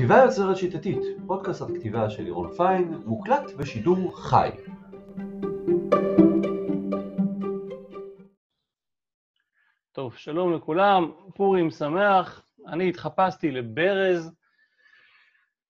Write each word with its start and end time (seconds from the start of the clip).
כתיבה 0.00 0.16
יוצרת 0.24 0.56
שיטתית, 0.56 1.02
פודקאסט 1.26 1.62
על 1.62 1.78
כתיבה 1.78 2.10
של 2.10 2.22
לירון 2.22 2.56
פיין, 2.56 2.94
מוקלט 3.04 3.52
בשידור 3.58 4.16
חי. 4.16 4.50
טוב, 9.92 10.16
שלום 10.16 10.54
לכולם, 10.54 11.12
פורים 11.34 11.70
שמח. 11.70 12.42
אני 12.66 12.88
התחפשתי 12.88 13.50
לברז, 13.50 14.32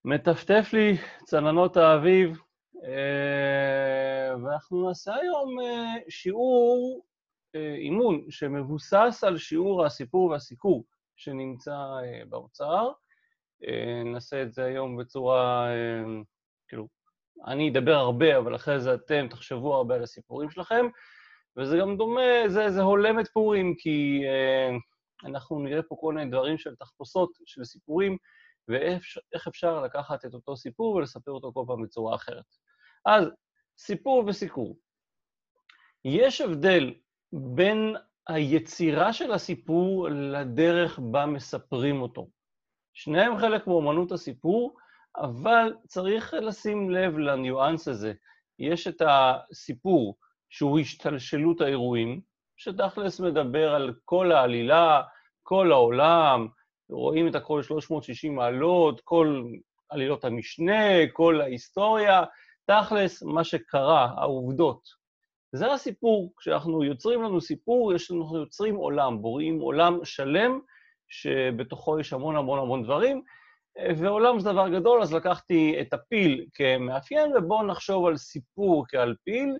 מטפטף 0.04 0.70
לי 0.72 0.96
צננות 1.24 1.76
האביב, 1.76 2.38
אה, 2.84 4.34
ואנחנו 4.44 4.88
נעשה 4.88 5.14
היום 5.14 5.60
אה, 5.60 5.94
שיעור 6.08 7.04
אה, 7.54 7.74
אימון 7.74 8.30
שמבוסס 8.30 9.24
על 9.26 9.38
שיעור 9.38 9.84
הסיפור 9.86 10.26
והסיקור 10.26 10.84
שנמצא 11.16 11.76
באוצר. 12.28 12.92
נעשה 14.04 14.42
את 14.42 14.52
זה 14.52 14.64
היום 14.64 14.96
בצורה, 14.96 15.68
כאילו, 16.68 16.88
אני 17.46 17.70
אדבר 17.70 17.94
הרבה, 17.94 18.38
אבל 18.38 18.54
אחרי 18.54 18.80
זה 18.80 18.94
אתם 18.94 19.26
תחשבו 19.30 19.74
הרבה 19.74 19.94
על 19.94 20.02
הסיפורים 20.02 20.50
שלכם, 20.50 20.86
וזה 21.56 21.76
גם 21.80 21.96
דומה, 21.96 22.48
זה, 22.48 22.70
זה 22.70 22.82
הולם 22.82 23.20
את 23.20 23.28
פורים, 23.28 23.74
כי 23.78 24.22
אנחנו 25.24 25.58
נראה 25.58 25.82
פה 25.82 25.96
כל 26.00 26.14
מיני 26.14 26.30
דברים 26.30 26.58
של 26.58 26.74
תחפושות, 26.76 27.30
של 27.46 27.64
סיפורים, 27.64 28.16
ואיך 28.68 29.46
אפשר 29.48 29.80
לקחת 29.80 30.24
את 30.24 30.34
אותו 30.34 30.56
סיפור 30.56 30.94
ולספר 30.94 31.30
אותו 31.30 31.52
כל 31.54 31.64
פעם 31.66 31.82
בצורה 31.82 32.14
אחרת. 32.14 32.44
אז 33.06 33.24
סיפור 33.78 34.24
וסיקור. 34.26 34.76
יש 36.04 36.40
הבדל 36.40 36.94
בין 37.32 37.96
היצירה 38.28 39.12
של 39.12 39.32
הסיפור 39.32 40.08
לדרך 40.10 40.98
בה 40.98 41.26
מספרים 41.26 42.02
אותו. 42.02 42.28
שניהם 43.02 43.38
חלק 43.38 43.66
מאומנות 43.66 44.12
הסיפור, 44.12 44.76
אבל 45.16 45.74
צריך 45.86 46.34
לשים 46.34 46.90
לב 46.90 47.18
לניואנס 47.18 47.88
הזה. 47.88 48.12
יש 48.58 48.88
את 48.88 49.02
הסיפור 49.06 50.16
שהוא 50.50 50.78
השתלשלות 50.78 51.60
האירועים, 51.60 52.20
שתכלס 52.56 53.20
מדבר 53.20 53.74
על 53.74 53.94
כל 54.04 54.32
העלילה, 54.32 55.02
כל 55.42 55.72
העולם, 55.72 56.46
רואים 56.90 57.28
את 57.28 57.34
הכל 57.34 57.62
360 57.62 58.34
מעלות, 58.34 59.00
כל 59.04 59.44
עלילות 59.90 60.24
המשנה, 60.24 61.06
כל 61.12 61.40
ההיסטוריה, 61.40 62.22
תכלס, 62.66 63.22
מה 63.22 63.44
שקרה, 63.44 64.08
העובדות. 64.16 64.88
זה 65.52 65.72
הסיפור. 65.72 66.32
כשאנחנו 66.38 66.84
יוצרים 66.84 67.22
לנו 67.22 67.40
סיפור, 67.40 67.92
יש 67.92 68.10
אנחנו 68.10 68.38
יוצרים 68.38 68.76
עולם, 68.76 69.22
בוראים 69.22 69.60
עולם 69.60 70.04
שלם, 70.04 70.60
שבתוכו 71.10 72.00
יש 72.00 72.12
המון 72.12 72.36
המון 72.36 72.58
המון 72.58 72.82
דברים, 72.82 73.22
ועולם 73.96 74.40
זה 74.40 74.52
דבר 74.52 74.68
גדול, 74.68 75.02
אז 75.02 75.14
לקחתי 75.14 75.76
את 75.80 75.92
הפיל 75.92 76.46
כמאפיין, 76.54 77.36
ובואו 77.36 77.66
נחשוב 77.66 78.06
על 78.06 78.16
סיפור 78.16 78.84
כעל 78.88 79.14
פיל, 79.24 79.56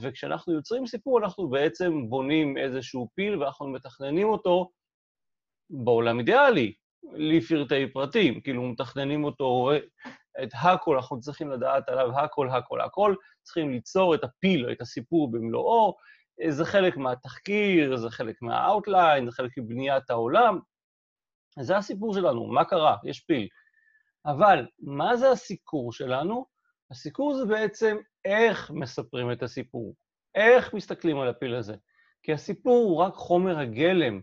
וכשאנחנו 0.00 0.52
יוצרים 0.52 0.86
סיפור, 0.86 1.18
אנחנו 1.18 1.48
בעצם 1.48 2.08
בונים 2.08 2.56
איזשהו 2.56 3.08
פיל, 3.14 3.36
ואנחנו 3.36 3.68
מתכננים 3.68 4.28
אותו 4.28 4.70
בעולם 5.70 6.18
אידיאלי, 6.18 6.72
לפרטי 7.12 7.86
פרטים, 7.92 8.40
כאילו 8.40 8.62
מתכננים 8.62 9.24
אותו 9.24 9.70
את 10.42 10.48
הכל, 10.62 10.96
אנחנו 10.96 11.20
צריכים 11.20 11.50
לדעת 11.50 11.88
עליו 11.88 12.18
הכל, 12.18 12.48
הכל, 12.48 12.80
הכל, 12.80 13.14
צריכים 13.42 13.70
ליצור 13.70 14.14
את 14.14 14.24
הפיל, 14.24 14.72
את 14.72 14.80
הסיפור 14.80 15.30
במלואו, 15.30 15.96
זה 16.48 16.64
חלק 16.64 16.96
מהתחקיר, 16.96 17.96
זה 17.96 18.10
חלק 18.10 18.42
מהאוטליין, 18.42 19.26
זה 19.26 19.32
חלק 19.32 19.50
מבניית 19.58 20.10
העולם. 20.10 20.58
זה 21.60 21.76
הסיפור 21.76 22.14
שלנו, 22.14 22.46
מה 22.46 22.64
קרה? 22.64 22.96
יש 23.04 23.20
פיל. 23.20 23.48
אבל 24.26 24.66
מה 24.78 25.16
זה 25.16 25.30
הסיקור 25.30 25.92
שלנו? 25.92 26.46
הסיקור 26.90 27.34
זה 27.34 27.46
בעצם 27.46 27.96
איך 28.24 28.70
מספרים 28.70 29.32
את 29.32 29.42
הסיפור, 29.42 29.94
איך 30.34 30.74
מסתכלים 30.74 31.20
על 31.20 31.28
הפיל 31.28 31.54
הזה. 31.54 31.74
כי 32.22 32.32
הסיפור 32.32 32.84
הוא 32.84 32.96
רק 32.96 33.14
חומר 33.14 33.58
הגלם, 33.58 34.20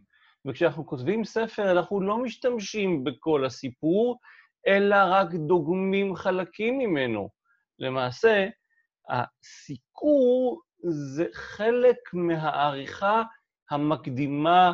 וכשאנחנו 0.48 0.86
כותבים 0.86 1.26
ספר 1.26 1.72
אנחנו 1.72 2.02
לא 2.02 2.18
משתמשים 2.18 3.04
בכל 3.04 3.46
הסיפור, 3.46 4.20
אלא 4.68 4.96
רק 5.10 5.28
דוגמים 5.34 6.16
חלקים 6.16 6.78
ממנו. 6.80 7.30
למעשה, 7.80 8.48
הסיקור 9.10 10.62
זה 10.84 11.26
חלק 11.34 11.98
מהעריכה 12.14 13.24
המקדימה 13.72 14.74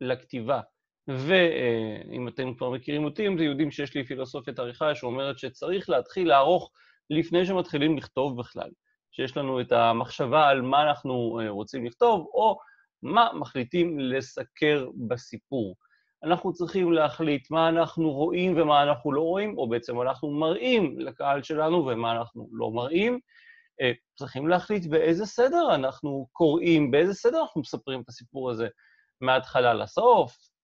לכתיבה. 0.00 0.60
ואם 1.08 2.28
אתם 2.28 2.54
כבר 2.54 2.70
מכירים 2.70 3.04
אותי, 3.04 3.26
אם 3.26 3.34
אתם 3.34 3.42
יודעים 3.42 3.70
שיש 3.70 3.94
לי 3.94 4.04
פילוסופיית 4.04 4.58
עריכה 4.58 4.94
שאומרת 4.94 5.38
שצריך 5.38 5.90
להתחיל 5.90 6.28
לערוך 6.28 6.70
לפני 7.10 7.46
שמתחילים 7.46 7.96
לכתוב 7.96 8.38
בכלל. 8.38 8.70
שיש 9.18 9.36
לנו 9.36 9.60
את 9.60 9.72
המחשבה 9.72 10.48
על 10.48 10.62
מה 10.62 10.82
אנחנו 10.82 11.38
רוצים 11.48 11.86
לכתוב, 11.86 12.26
או 12.34 12.58
מה 13.02 13.28
מחליטים 13.34 14.00
לסקר 14.00 14.88
בסיפור. 15.08 15.76
אנחנו 16.24 16.52
צריכים 16.52 16.92
להחליט 16.92 17.50
מה 17.50 17.68
אנחנו 17.68 18.10
רואים 18.10 18.60
ומה 18.60 18.82
אנחנו 18.82 19.12
לא 19.12 19.20
רואים, 19.20 19.58
או 19.58 19.68
בעצם 19.68 20.02
אנחנו 20.02 20.30
מראים 20.30 21.00
לקהל 21.00 21.42
שלנו 21.42 21.86
ומה 21.86 22.12
אנחנו 22.12 22.48
לא 22.52 22.70
מראים. 22.70 23.18
אה, 23.80 23.92
צריכים 24.18 24.48
להחליט 24.48 24.86
באיזה 24.86 25.26
סדר 25.26 25.74
אנחנו 25.74 26.26
קוראים, 26.32 26.90
באיזה 26.90 27.14
סדר 27.14 27.40
אנחנו 27.40 27.60
מספרים 27.60 28.00
את 28.00 28.08
הסיפור 28.08 28.50
הזה, 28.50 28.68
מההתחלה 29.20 29.74
לסוף, 29.74 30.32
אה, 30.32 30.57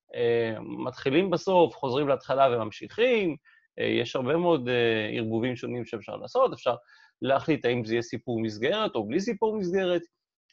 מתחילים 0.61 1.31
בסוף, 1.31 1.77
חוזרים 1.77 2.09
להתחלה 2.09 2.49
וממשיכים, 2.51 3.37
אה, 3.79 3.85
יש 3.85 4.17
הרבה 4.17 4.37
מאוד 4.37 4.69
ערבובים 5.17 5.57
שונים 5.57 5.85
שאפשר 5.85 6.17
לעשות, 6.17 6.53
אפשר 6.53 6.75
להחליט 7.23 7.65
האם 7.65 7.85
זה 7.85 7.95
יהיה 7.95 8.03
סיפור 8.03 8.41
מסגרת 8.41 8.95
או 8.95 9.09
בלי 9.09 9.21
סיפור 9.21 9.57
מסגרת. 9.57 10.03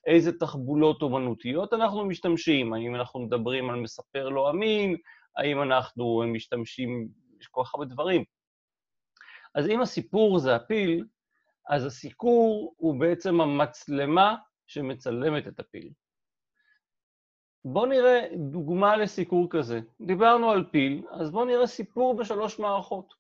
איזה 0.08 0.40
תחבולות 0.40 1.02
אומנותיות 1.02 1.74
אנחנו 1.74 2.06
משתמשים, 2.06 2.74
האם 2.74 2.96
אנחנו 2.96 3.20
מדברים 3.20 3.70
על 3.70 3.76
מספר 3.76 4.30
לא 4.30 4.50
אמין, 4.50 4.96
האם 5.38 5.62
אנחנו 5.62 6.24
משתמשים, 6.28 7.08
יש 7.42 7.48
כל 7.48 7.64
כך 7.64 7.76
הרבה 7.76 7.86
דברים. 7.86 8.24
אז 9.56 9.68
אם 9.68 9.82
הסיפור 9.82 10.40
זה 10.40 10.56
הפיל, 10.56 11.06
אז 11.70 11.86
הסיקור 11.86 12.74
הוא 12.78 13.00
בעצם 13.00 13.42
המצלמה 13.42 14.36
שמצלמת 14.68 15.48
את 15.48 15.60
הפיל. 15.60 15.90
בואו 17.66 17.86
נראה 17.86 18.28
דוגמה 18.36 18.98
לסיקור 18.98 19.48
כזה. 19.50 19.80
דיברנו 20.02 20.52
על 20.52 20.66
פיל, 20.72 21.04
אז 21.12 21.32
בואו 21.32 21.46
נראה 21.46 21.68
סיפור 21.68 22.16
בשלוש 22.16 22.60
מערכות. 22.60 23.14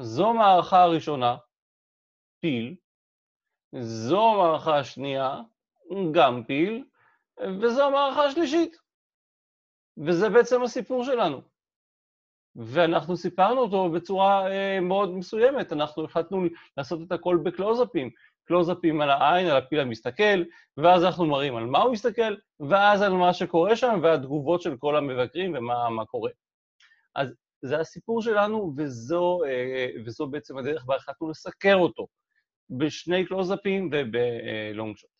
זו 0.00 0.32
מערכה 0.32 0.82
הראשונה, 0.82 1.36
פיל, 2.40 2.76
זו 3.80 4.32
המערכה 4.34 4.78
השנייה, 4.78 5.40
גם 6.12 6.44
פיל, 6.44 6.84
וזו 7.60 7.86
המערכה 7.86 8.24
השלישית. 8.24 8.76
וזה 10.06 10.28
בעצם 10.28 10.62
הסיפור 10.62 11.04
שלנו. 11.04 11.40
ואנחנו 12.56 13.16
סיפרנו 13.16 13.60
אותו 13.60 13.90
בצורה 13.90 14.50
אה, 14.50 14.80
מאוד 14.80 15.10
מסוימת, 15.10 15.72
אנחנו 15.72 16.04
החלטנו 16.04 16.42
לעשות 16.76 17.00
את 17.06 17.12
הכל 17.12 17.38
בקלוזאפים. 17.42 18.10
קלוזאפים 18.50 19.00
על 19.00 19.10
העין, 19.10 19.46
על 19.46 19.56
הפיל 19.56 19.80
המסתכל, 19.80 20.42
ואז 20.76 21.04
אנחנו 21.04 21.26
מראים 21.26 21.56
על 21.56 21.66
מה 21.66 21.82
הוא 21.82 21.92
מסתכל, 21.92 22.34
ואז 22.60 23.02
על 23.02 23.12
מה 23.12 23.32
שקורה 23.32 23.76
שם, 23.76 24.00
והתגובות 24.02 24.62
של 24.62 24.76
כל 24.76 24.96
המבקרים 24.96 25.54
ומה 25.54 26.04
קורה. 26.06 26.30
אז 27.14 27.34
זה 27.62 27.80
הסיפור 27.80 28.22
שלנו, 28.22 28.72
וזו, 28.76 29.44
אה, 29.44 29.86
וזו 30.06 30.26
בעצם 30.26 30.58
הדרך 30.58 30.84
בה 30.84 30.96
החלטנו 30.96 31.30
לסקר 31.30 31.76
אותו, 31.76 32.06
בשני 32.70 33.26
קלוזאפים 33.26 33.90
ובלונג 33.92 34.96
שוט. 34.96 35.10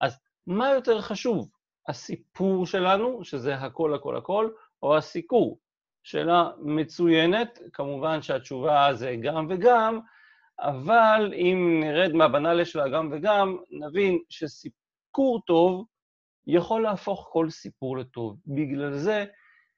אז 0.00 0.18
מה 0.46 0.70
יותר 0.70 1.00
חשוב, 1.00 1.48
הסיפור 1.88 2.66
שלנו, 2.66 3.24
שזה 3.24 3.54
הכל 3.54 3.94
הכל 3.94 4.16
הכל, 4.16 4.50
או 4.82 4.96
הסיקור? 4.96 5.58
שאלה 6.02 6.50
מצוינת, 6.58 7.58
כמובן 7.72 8.22
שהתשובה 8.22 8.88
זה 8.92 9.16
גם 9.22 9.46
וגם, 9.50 10.00
אבל 10.60 11.32
אם 11.34 11.80
נרד 11.84 12.12
מהבנאליה 12.12 12.64
של 12.64 12.80
הגם 12.80 13.08
וגם, 13.12 13.56
נבין 13.70 14.18
שסיקור 14.28 15.40
טוב 15.46 15.86
יכול 16.46 16.82
להפוך 16.82 17.28
כל 17.32 17.50
סיפור 17.50 17.98
לטוב. 17.98 18.36
בגלל 18.46 18.92
זה 18.92 19.24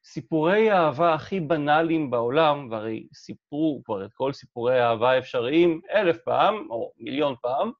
סיפורי 0.04 0.70
האהבה 0.70 1.14
הכי 1.14 1.40
בנאליים 1.40 2.10
בעולם, 2.10 2.68
והרי 2.70 3.08
סיפרו 3.14 3.82
כבר 3.84 4.04
את 4.04 4.10
כל 4.14 4.32
סיפורי 4.32 4.80
האהבה 4.80 5.10
האפשריים 5.10 5.80
אלף 5.90 6.18
פעם, 6.24 6.70
או 6.70 6.92
מיליון 6.96 7.34
פעם, 7.42 7.70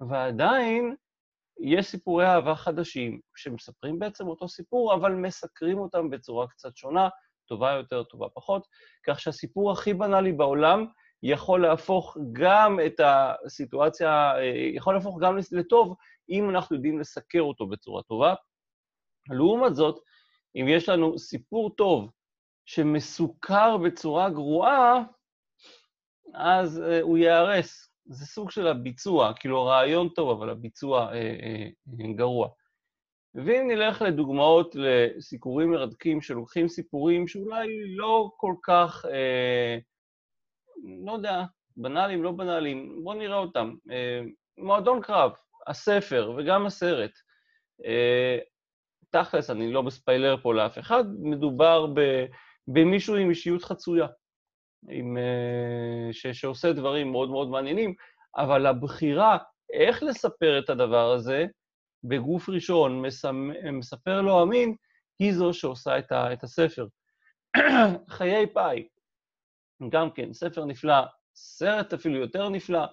ועדיין 0.00 0.94
יש 1.60 1.86
סיפורי 1.86 2.26
אהבה 2.26 2.54
חדשים, 2.54 3.20
שמספרים 3.36 3.98
בעצם 3.98 4.26
אותו 4.26 4.48
סיפור, 4.48 4.94
אבל 4.94 5.12
מסקרים 5.12 5.78
אותם 5.78 6.10
בצורה 6.10 6.48
קצת 6.48 6.76
שונה, 6.76 7.08
טובה 7.48 7.72
יותר, 7.72 8.02
טובה 8.02 8.26
פחות, 8.34 8.66
כך 9.06 9.20
שהסיפור 9.20 9.72
הכי 9.72 9.94
בנאלי 9.94 10.32
בעולם 10.32 10.86
יכול 11.26 11.62
להפוך 11.62 12.16
גם 12.32 12.78
את 12.86 13.00
הסיטואציה, 13.04 14.32
יכול 14.74 14.94
להפוך 14.94 15.20
גם 15.20 15.38
לטוב, 15.52 15.94
אם 16.30 16.50
אנחנו 16.50 16.76
יודעים 16.76 17.00
לסקר 17.00 17.40
אותו 17.40 17.66
בצורה 17.66 18.02
טובה. 18.02 18.34
לעומת 19.30 19.74
זאת, 19.74 20.00
אם 20.56 20.66
יש 20.68 20.88
לנו 20.88 21.18
סיפור 21.18 21.70
טוב 21.70 22.10
שמסוכר 22.66 23.76
בצורה 23.76 24.30
גרועה, 24.30 25.02
אז 26.34 26.82
אה, 26.82 27.00
הוא 27.00 27.18
ייהרס. 27.18 27.90
זה 28.06 28.26
סוג 28.26 28.50
של 28.50 28.66
הביצוע, 28.66 29.32
כאילו 29.40 29.58
הרעיון 29.58 30.08
טוב, 30.08 30.30
אבל 30.30 30.50
הביצוע 30.50 31.12
אה, 31.12 31.14
אה, 31.14 31.68
אה, 32.00 32.12
גרוע. 32.12 32.48
ואם 33.34 33.68
נלך 33.68 34.02
לדוגמאות 34.02 34.76
לסיקורים 34.78 35.70
מרתקים 35.70 36.20
שלוקחים 36.20 36.68
סיפורים 36.68 37.28
שאולי 37.28 37.96
לא 37.96 38.30
כל 38.36 38.54
כך, 38.62 39.06
אה, 39.10 39.78
לא 41.06 41.12
יודע, 41.12 41.42
בנאליים, 41.76 42.22
לא 42.22 42.32
בנאליים, 42.32 43.00
בואו 43.02 43.18
נראה 43.18 43.36
אותם. 43.36 43.74
אה, 43.90 44.20
מועדון 44.58 45.02
קרב, 45.02 45.32
הספר 45.66 46.32
וגם 46.36 46.66
הסרט. 46.66 47.10
אה, 47.84 48.38
תכלס, 49.10 49.50
אני 49.50 49.72
לא 49.72 49.82
בספיילר 49.82 50.36
פה 50.42 50.54
לאף 50.54 50.78
אחד, 50.78 51.04
מדובר 51.18 51.86
ב, 51.86 52.00
במישהו 52.68 53.16
עם 53.16 53.30
אישיות 53.30 53.64
חצויה, 53.64 54.06
עם, 54.88 55.16
אה, 55.16 56.12
ש, 56.12 56.26
שעושה 56.26 56.72
דברים 56.72 57.12
מאוד 57.12 57.30
מאוד 57.30 57.48
מעניינים, 57.48 57.94
אבל 58.36 58.66
הבחירה 58.66 59.38
איך 59.72 60.02
לספר 60.02 60.58
את 60.58 60.70
הדבר 60.70 61.12
הזה, 61.12 61.46
בגוף 62.04 62.48
ראשון, 62.48 63.02
מספר 63.72 64.20
לא 64.20 64.42
אמין, 64.42 64.74
היא 65.18 65.32
זו 65.32 65.54
שעושה 65.54 65.98
את, 65.98 66.12
ה, 66.12 66.32
את 66.32 66.42
הספר. 66.42 66.86
חיי 68.16 68.46
פאי, 68.46 68.88
גם 69.88 70.10
כן, 70.10 70.32
ספר 70.32 70.64
נפלא, 70.64 71.02
סרט 71.34 71.92
אפילו 71.92 72.16
יותר 72.16 72.48
נפלא, 72.48 72.84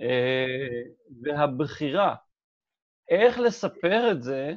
אה, 0.00 0.82
והבחירה 1.22 2.14
איך 3.08 3.38
לספר 3.38 4.10
את 4.10 4.22
זה, 4.22 4.54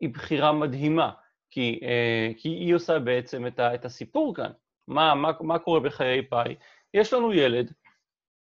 היא 0.00 0.08
בחירה 0.14 0.52
מדהימה, 0.52 1.12
כי, 1.50 1.80
אה, 1.82 2.30
כי 2.36 2.48
היא 2.48 2.74
עושה 2.74 2.98
בעצם 2.98 3.46
את, 3.46 3.58
ה, 3.58 3.74
את 3.74 3.84
הסיפור 3.84 4.34
כאן. 4.34 4.50
מה, 4.88 5.14
מה, 5.14 5.30
מה 5.40 5.58
קורה 5.58 5.80
בחיי 5.80 6.28
פאי? 6.28 6.54
יש 6.94 7.12
לנו 7.12 7.32
ילד 7.32 7.72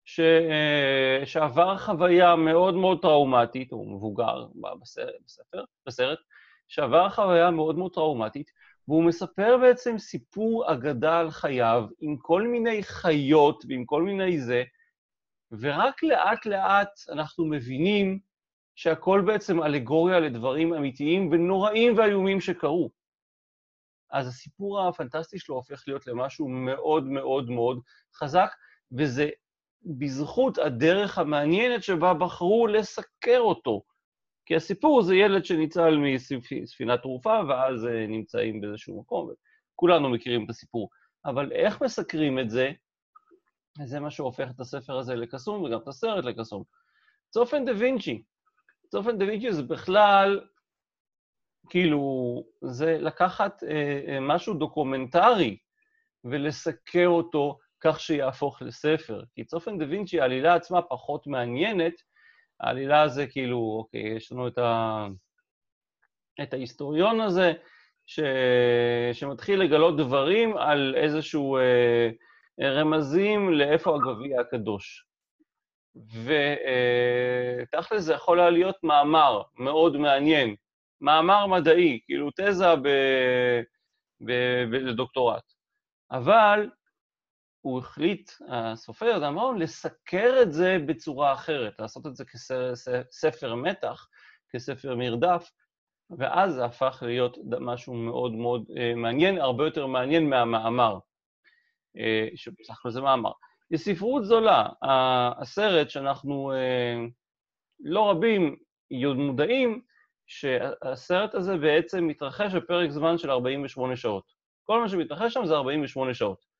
ש, 0.05 0.21
אה, 0.21 1.27
שעבר 1.27 1.79
חוויה 1.79 2.37
מאוד 2.37 2.75
מאוד 2.75 3.03
טראומטית, 3.03 3.73
הוא 3.73 3.97
מבוגר 3.97 4.47
בסרט, 4.81 5.15
בספר, 5.27 5.65
בסרט, 5.87 6.19
שעבר 6.69 7.11
חוויה 7.11 7.51
מאוד 7.51 7.79
מאוד 7.79 7.95
טראומטית, 7.95 8.51
והוא 8.89 9.05
מספר 9.05 9.57
בעצם 9.61 9.99
סיפור 9.99 10.73
אגדה 10.73 11.19
על 11.19 11.31
חייו, 11.31 11.85
עם 12.01 12.17
כל 12.17 12.43
מיני 12.43 12.83
חיות 12.83 13.65
ועם 13.69 13.85
כל 13.85 14.03
מיני 14.03 14.41
זה, 14.41 14.63
ורק 15.61 16.03
לאט-לאט 16.03 16.91
אנחנו 17.13 17.47
מבינים 17.47 18.19
שהכל 18.75 19.23
בעצם 19.27 19.63
אלגוריה 19.63 20.21
לדברים 20.21 20.75
אמיתיים 20.75 21.31
ונוראים 21.33 21.99
ואיומים 21.99 22.41
שקרו. 22.41 22.91
אז 24.11 24.29
הסיפור 24.29 24.81
הפנטסטי 24.81 25.39
שלו 25.39 25.55
הופך 25.55 25.85
להיות 25.87 26.07
למשהו 26.07 26.49
מאוד 26.49 27.05
מאוד 27.05 27.51
מאוד 27.51 27.81
חזק, 28.15 28.51
וזה 28.93 29.29
בזכות 29.99 30.59
הדרך 30.59 31.19
המעניינת 31.19 31.83
שבה 31.83 32.15
בחרו 32.15 32.67
לסקר 32.67 33.39
אותו. 33.39 33.83
כי 34.47 34.57
הסיפור 34.57 35.03
זה 35.03 35.17
ילד 35.17 35.45
שניצל 35.45 35.99
מספינה 36.63 37.03
טרופה, 37.03 37.41
ואז 37.49 37.87
אה, 37.87 38.07
נמצאים 38.07 38.61
באיזשהו 38.61 39.01
מקום, 39.01 39.31
וכולנו 39.75 40.11
מכירים 40.11 40.45
את 40.45 40.51
הסיפור. 40.51 40.89
אבל 41.25 41.53
איך 41.53 41.83
מסקרים 41.83 42.39
את 42.39 42.51
זה? 42.51 42.73
זה 43.85 44.01
מה 44.01 44.11
שהופך 44.11 44.49
את 44.51 44.61
הספר 44.61 44.99
הזה 44.99 45.15
לקסום, 45.15 45.63
וגם 45.63 45.79
את 45.79 45.89
הסרט 45.89 46.25
לקסום. 46.25 46.63
צופן 47.31 47.65
דה 47.65 47.73
וינצ'י. 47.79 48.23
צופן 48.89 49.19
דה 49.19 49.25
וינצ'י 49.25 49.53
זה 49.53 49.63
בכלל, 49.63 50.41
כאילו, 51.71 52.45
זה 52.63 52.99
לקחת 53.01 53.65
אה, 53.65 54.03
אה, 54.09 54.21
משהו 54.21 54.55
דוקומנטרי 54.55 55.57
ולסקר 56.25 57.07
אותו 57.07 57.59
כך 57.81 58.01
שיהפוך 58.01 58.63
לספר. 58.63 59.23
כי 59.35 59.45
צופן 59.45 59.79
דה 59.79 59.85
וינצ'י, 59.85 60.21
העלילה 60.21 60.55
עצמה 60.55 60.83
פחות 60.83 61.27
מעניינת, 61.27 61.95
העלילה 62.61 63.09
זה 63.09 63.27
כאילו, 63.27 63.77
אוקיי, 63.79 64.17
יש 64.17 64.33
לנו 64.33 64.49
את, 64.49 64.59
ה... 64.59 65.07
את 66.43 66.53
ההיסטוריון 66.53 67.21
הזה, 67.21 67.53
ש... 68.07 68.21
שמתחיל 69.13 69.61
לגלות 69.61 69.97
דברים 69.97 70.57
על 70.57 70.95
איזשהו 70.97 71.57
אה, 71.57 72.11
רמזים 72.63 73.53
לאיפה 73.53 73.97
הגביע 73.97 74.41
הקדוש. 74.41 75.07
ותכל'ס 76.25 78.03
זה 78.03 78.15
יכול 78.15 78.41
היה 78.41 78.51
להיות 78.51 78.77
מאמר 78.83 79.43
מאוד 79.59 79.97
מעניין, 79.97 80.55
מאמר 81.01 81.47
מדעי, 81.47 82.01
כאילו 82.05 82.31
תזה 82.31 82.77
ב... 82.77 82.89
ב... 84.21 84.33
ב... 84.71 84.75
לדוקטורט. 84.75 85.43
אבל 86.11 86.71
הוא 87.67 87.79
החליט, 87.79 88.31
הסופר 88.49 89.19
דמאון, 89.19 89.59
לסקר 89.59 90.43
את 90.43 90.53
זה 90.53 90.77
בצורה 90.87 91.33
אחרת, 91.33 91.79
לעשות 91.79 92.07
את 92.07 92.17
זה 92.17 92.25
כספר 92.25 93.55
מתח, 93.55 94.09
כספר 94.53 94.95
מרדף, 94.95 95.51
ואז 96.19 96.55
זה 96.55 96.65
הפך 96.65 97.03
להיות 97.07 97.39
משהו 97.61 97.95
מאוד 97.95 98.33
מאוד 98.33 98.65
אה, 98.77 98.95
מעניין, 98.95 99.39
הרבה 99.39 99.65
יותר 99.65 99.87
מעניין 99.87 100.31
מהמאמר, 100.31 100.99
אה, 101.99 102.29
שבסך 102.37 102.79
הכל 102.79 102.91
זה 102.91 103.01
מאמר. 103.01 103.33
לספרות 103.71 104.25
זולה, 104.25 104.69
הסרט 105.41 105.91
שאנחנו 105.91 106.53
אה, 106.53 106.97
לא 107.81 108.11
רבים 108.11 108.57
מודעים, 109.17 109.83
שהסרט 110.27 111.35
הזה 111.35 111.57
בעצם 111.57 112.07
מתרחש 112.07 112.55
בפרק 112.55 112.91
זמן 112.91 113.19
של 113.19 113.31
48 113.31 113.97
שעות. 113.97 114.25
כל 114.65 114.81
מה 114.81 114.89
שמתרחש 114.89 115.35
שם 115.35 115.47
זה 115.47 115.55
48 115.55 116.15
שעות. 116.15 116.56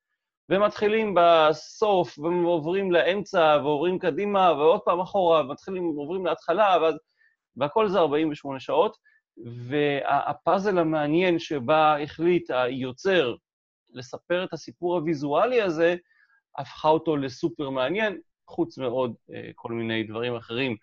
ומתחילים 0.49 1.15
בסוף, 1.17 2.19
ועוברים 2.19 2.91
לאמצע, 2.91 3.57
ועוברים 3.63 3.99
קדימה, 3.99 4.53
ועוד 4.53 4.81
פעם 4.85 4.99
אחורה, 4.99 5.41
ומתחילים, 5.41 5.83
עוברים 5.83 6.25
להתחלה, 6.25 6.77
ואז... 6.81 6.95
והכל 7.57 7.89
זה 7.89 7.99
48 7.99 8.59
שעות. 8.59 8.97
והפאזל 9.67 10.77
המעניין 10.77 11.39
שבה 11.39 12.01
החליט 12.03 12.51
היוצר 12.51 13.35
לספר 13.89 14.43
את 14.43 14.53
הסיפור 14.53 14.95
הוויזואלי 14.95 15.61
הזה, 15.61 15.95
הפכה 16.57 16.87
אותו 16.87 17.17
לסופר 17.17 17.69
מעניין, 17.69 18.19
חוץ 18.47 18.77
מעוד 18.77 19.15
אה, 19.33 19.49
כל 19.55 19.71
מיני 19.71 20.03
דברים 20.03 20.35
אחרים 20.35 20.75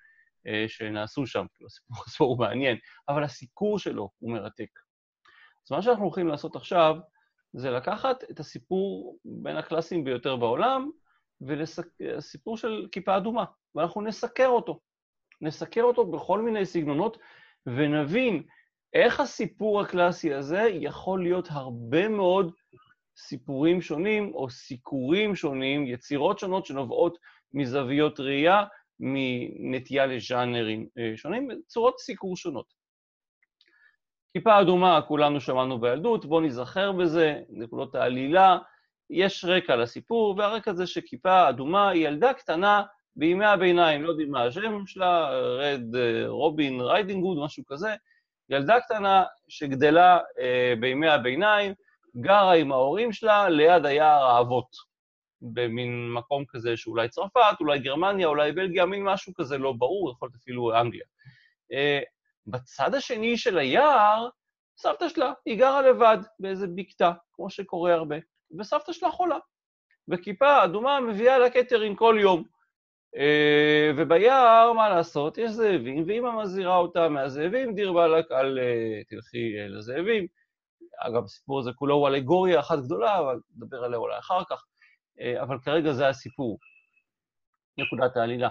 אה, 0.46 0.64
שנעשו 0.68 1.26
שם, 1.26 1.46
כאילו 1.54 1.66
הסיפור 1.66 1.96
הזה 2.06 2.16
הוא 2.18 2.38
מעניין, 2.38 2.76
אבל 3.08 3.24
הסיקור 3.24 3.78
שלו 3.78 4.10
הוא 4.18 4.32
מרתק. 4.32 4.70
אז 5.66 5.72
מה 5.72 5.82
שאנחנו 5.82 6.04
הולכים 6.04 6.28
לעשות 6.28 6.56
עכשיו, 6.56 6.96
זה 7.54 7.70
לקחת 7.70 8.24
את 8.30 8.40
הסיפור 8.40 9.18
בין 9.24 9.56
הקלאסיים 9.56 10.04
ביותר 10.04 10.36
בעולם, 10.36 10.90
והסיפור 11.40 12.56
של 12.56 12.86
כיפה 12.92 13.16
אדומה, 13.16 13.44
ואנחנו 13.74 14.02
נסקר 14.02 14.48
אותו. 14.48 14.80
נסקר 15.40 15.82
אותו 15.82 16.06
בכל 16.06 16.42
מיני 16.42 16.66
סגנונות, 16.66 17.18
ונבין 17.66 18.42
איך 18.94 19.20
הסיפור 19.20 19.80
הקלאסי 19.80 20.34
הזה 20.34 20.68
יכול 20.72 21.22
להיות 21.22 21.48
הרבה 21.50 22.08
מאוד 22.08 22.52
סיפורים 23.16 23.80
שונים 23.80 24.34
או 24.34 24.50
סיקורים 24.50 25.36
שונים, 25.36 25.86
יצירות 25.86 26.38
שונות 26.38 26.66
שנובעות 26.66 27.18
מזוויות 27.54 28.20
ראייה, 28.20 28.64
מנטייה 29.00 30.06
לז'אנרים 30.06 30.88
אה, 30.98 31.12
שונים, 31.16 31.48
צורות 31.66 31.98
סיקור 31.98 32.36
שונות. 32.36 32.83
כיפה 34.36 34.60
אדומה, 34.60 35.00
כולנו 35.02 35.40
שמענו 35.40 35.80
בילדות, 35.80 36.24
בואו 36.24 36.40
נזכר 36.40 36.92
בזה, 36.92 37.40
נקודות 37.48 37.94
העלילה. 37.94 38.58
יש 39.10 39.44
רקע 39.44 39.76
לסיפור, 39.76 40.34
והרקע 40.38 40.72
זה 40.72 40.86
שכיפה 40.86 41.48
אדומה 41.48 41.88
היא 41.88 42.08
ילדה 42.08 42.32
קטנה 42.32 42.82
בימי 43.16 43.46
הביניים, 43.46 44.02
לא 44.02 44.08
יודעים 44.08 44.30
מה 44.30 44.44
השם 44.44 44.86
שלה, 44.86 45.30
Red 45.30 45.96
אה, 45.96 46.24
Robin 46.26 46.80
Riding 46.80 47.12
Hood, 47.12 47.38
משהו 47.44 47.64
כזה. 47.66 47.94
ילדה 48.50 48.80
קטנה 48.80 49.24
שגדלה 49.48 50.18
אה, 50.38 50.74
בימי 50.80 51.08
הביניים, 51.08 51.74
גרה 52.16 52.54
עם 52.54 52.72
ההורים 52.72 53.12
שלה 53.12 53.48
ליד 53.48 53.86
היער 53.86 54.24
העבות, 54.24 54.76
במין 55.42 56.12
מקום 56.12 56.44
כזה 56.48 56.76
שאולי 56.76 57.08
צרפת, 57.08 57.56
אולי 57.60 57.78
גרמניה, 57.78 58.26
אולי 58.26 58.52
בלגיה, 58.52 58.86
מין 58.86 59.04
משהו 59.04 59.34
כזה 59.34 59.58
לא 59.58 59.72
ברור, 59.72 60.12
יכול 60.12 60.28
להיות 60.28 60.42
אפילו 60.42 60.80
אנגליה. 60.80 61.04
בצד 62.46 62.94
השני 62.94 63.36
של 63.36 63.58
היער, 63.58 64.28
סבתא 64.76 65.08
שלה, 65.08 65.32
היא 65.46 65.58
גרה 65.58 65.82
לבד 65.82 66.18
באיזה 66.38 66.66
בקתה, 66.74 67.12
כמו 67.32 67.50
שקורה 67.50 67.94
הרבה, 67.94 68.16
וסבתא 68.58 68.92
שלה 68.92 69.10
חולה. 69.10 69.38
וכיפה 70.08 70.64
אדומה 70.64 71.00
מביאה 71.00 71.38
לה 71.38 71.50
קטרינג 71.50 71.98
כל 71.98 72.16
יום. 72.20 72.44
אה, 73.16 73.90
וביער, 73.96 74.72
מה 74.72 74.88
לעשות, 74.88 75.38
יש 75.38 75.50
זאבים, 75.50 76.04
ואימא 76.06 76.42
מזהירה 76.42 76.76
אותה 76.76 77.08
מהזאבים, 77.08 77.74
דיר 77.74 77.92
באלק, 77.92 78.32
אל 78.32 78.58
אה, 78.58 79.02
תלכי 79.08 79.58
אה, 79.58 79.68
לזאבים. 79.68 80.26
אגב, 80.98 81.24
הסיפור 81.24 81.60
הזה 81.60 81.70
כולו 81.72 81.94
הוא 81.94 82.08
אלגוריה 82.08 82.60
אחת 82.60 82.78
גדולה, 82.78 83.18
אבל 83.18 83.40
נדבר 83.56 83.84
עליה 83.84 83.98
אולי 83.98 84.18
אחר 84.18 84.44
כך. 84.50 84.64
אבל 85.42 85.58
כרגע 85.64 85.92
זה 85.92 86.08
הסיפור, 86.08 86.58
נקודת 87.78 88.16
העלילה. 88.16 88.48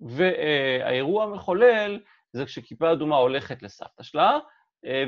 והאירוע 0.00 1.24
המחולל 1.24 2.00
זה 2.36 2.44
כשכיפה 2.44 2.92
אדומה 2.92 3.16
הולכת 3.16 3.62
לסבתא 3.62 4.02
שלה, 4.02 4.38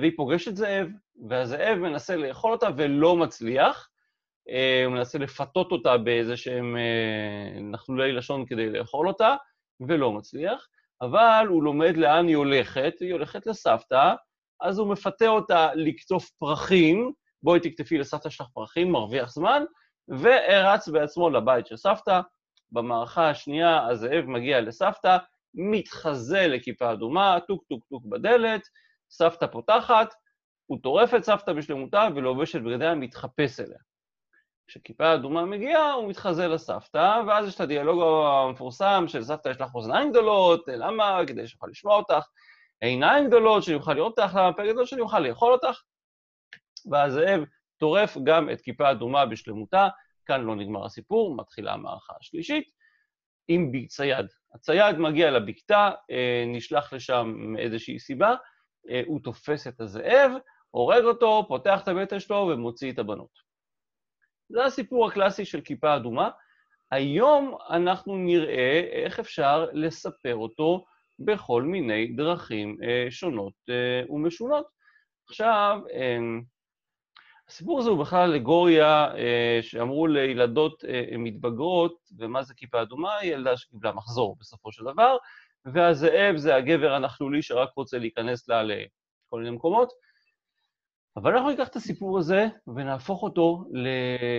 והיא 0.00 0.12
פוגשת 0.16 0.56
זאב, 0.56 0.88
והזאב 1.28 1.78
מנסה 1.78 2.16
לאכול 2.16 2.52
אותה 2.52 2.68
ולא 2.76 3.16
מצליח, 3.16 3.88
אה, 4.50 4.82
הוא 4.85 4.94
מנסה 4.94 5.18
לפתות 5.18 5.73
אותה 5.73 5.99
באיזה 5.99 6.37
שהם 6.37 6.76
אה, 6.76 7.61
נחלולי 7.61 8.12
לשון 8.12 8.47
כדי 8.47 8.70
לאכול 8.70 9.08
אותה, 9.08 9.35
ולא 9.88 10.12
מצליח, 10.12 10.66
אבל 11.02 11.47
הוא 11.49 11.62
לומד 11.62 11.97
לאן 11.97 12.28
היא 12.28 12.37
הולכת, 12.37 12.94
היא 13.00 13.12
הולכת 13.12 13.47
לסבתא, 13.47 14.14
אז 14.61 14.78
הוא 14.78 14.88
מפתה 14.88 15.28
אותה 15.28 15.75
לקטוף 15.75 16.30
פרחים, 16.30 17.12
בואי 17.42 17.61
תקטפי 17.61 17.99
לסבתא 17.99 18.30
שלך 18.30 18.47
פרחים, 18.54 18.92
מרוויח 18.92 19.30
זמן, 19.30 19.62
ורץ 20.08 20.88
בעצמו 20.88 21.30
לבית 21.30 21.66
של 21.66 21.76
סבתא. 21.76 22.20
במערכה 22.73 23.30
השנייה 23.30 23.87
הזאב 23.87 24.25
מגיע 24.25 24.61
לסבתא, 24.61 25.16
מתחזה 25.55 26.47
לכיפה 26.47 26.93
אדומה, 26.93 27.38
טוק 27.49 27.64
טוק 27.69 27.85
טוק 27.90 28.05
בדלת, 28.05 28.62
סבתא 29.11 29.47
פותחת, 29.47 30.14
הוא 30.67 30.78
טורף 30.83 31.14
את 31.14 31.25
סבתא 31.25 31.52
בשלמותה 31.52 32.09
ולובש 32.14 32.57
את 32.57 32.62
בגדיה, 32.62 32.95
מתחפש 32.95 33.61
אליה. 33.61 33.78
כשכיפה 34.67 35.14
אדומה 35.14 35.45
מגיעה, 35.45 35.93
הוא 35.93 36.11
מתחזה 36.11 36.49
לסבתא, 36.49 37.23
ואז 37.26 37.49
יש 37.49 37.55
את 37.55 37.61
הדיאלוג 37.61 38.02
המפורסם 38.26 39.05
של 39.07 39.23
סבתא, 39.23 39.49
יש 39.49 39.61
לך 39.61 39.75
אוזניים 39.75 40.11
גדולות, 40.11 40.64
למה? 40.69 41.21
כדי 41.26 41.47
שאוכל 41.47 41.67
לשמוע 41.71 41.97
אותך. 41.97 42.26
עיניים 42.81 43.26
גדולות, 43.26 43.62
שאני 43.62 43.76
אוכל 43.76 43.93
לראות 43.93 44.19
אותך, 44.19 44.35
למה 44.35 44.52
פה 44.52 44.67
גדול 44.67 44.87
שאני 44.87 45.00
אוכל 45.00 45.21
לאכול 45.21 45.52
אותך. 45.52 45.83
והזאב 46.90 47.45
טורף 47.76 48.17
גם 48.25 48.50
את 48.50 48.61
כיפה 48.61 48.90
אדומה 48.90 49.26
בשלמותה. 49.26 49.88
כאן 50.26 50.40
לא 50.40 50.57
נגמר 50.57 50.85
הסיפור, 50.85 51.37
מתחילה 51.37 51.73
המערכה 51.73 52.12
השלישית, 52.21 52.64
עם 53.49 53.87
צייד. 53.87 54.26
הצייד 54.55 54.99
מגיע 54.99 55.31
לבקתה, 55.31 55.90
אה, 56.11 56.45
נשלח 56.47 56.93
לשם 56.93 57.35
מאיזושהי 57.37 57.99
סיבה, 57.99 58.35
אה, 58.90 59.02
הוא 59.07 59.21
תופס 59.21 59.67
את 59.67 59.81
הזאב, 59.81 60.31
הורג 60.71 61.05
אותו, 61.05 61.45
פותח 61.49 61.81
את 61.83 61.88
הבטן 61.88 62.21
שלו 62.21 62.50
ומוציא 62.52 62.93
את 62.93 62.99
הבנות. 62.99 63.49
זה 64.49 64.64
הסיפור 64.64 65.09
הקלאסי 65.09 65.45
של 65.45 65.61
כיפה 65.61 65.97
אדומה. 65.97 66.31
היום 66.90 67.57
אנחנו 67.71 68.17
נראה 68.17 68.81
איך 68.93 69.19
אפשר 69.19 69.67
לספר 69.73 70.35
אותו 70.35 70.85
בכל 71.19 71.62
מיני 71.62 72.07
דרכים 72.07 72.76
אה, 72.83 73.07
שונות 73.11 73.55
ומשונות. 74.11 74.67
עכשיו, 75.28 75.81
הסיפור 77.49 77.78
הזה 77.78 77.90
הוא 77.90 77.99
בכלל 77.99 78.33
אלגוריה 78.33 79.14
אה, 79.14 79.59
שאמרו 79.62 80.07
לילדות 80.07 80.85
אה, 80.85 81.17
מתבגרות, 81.19 81.97
ומה 82.19 82.43
זה 82.43 82.55
כיפה 82.55 82.83
אדומה? 82.83 83.17
היא 83.17 83.33
ילדה 83.33 83.57
שקיבלה 83.57 83.93
מחזור 83.93 84.37
בסופו 84.40 84.73
של 84.73 84.85
דבר, 84.85 85.17
והזאב 85.64 86.37
זה 86.37 86.57
הגבר 86.57 86.93
הנכלולי 86.93 87.43
שרק 87.43 87.71
רוצה 87.76 87.99
להיכנס 87.99 88.49
לה 88.49 88.62
לכל 88.62 89.38
מיני 89.38 89.50
מקומות. 89.50 89.93
אבל 91.17 91.33
אנחנו 91.33 91.50
ניקח 91.50 91.69
את 91.69 91.76
הסיפור 91.76 92.19
הזה 92.19 92.47
ונהפוך 92.67 93.23
אותו, 93.23 93.64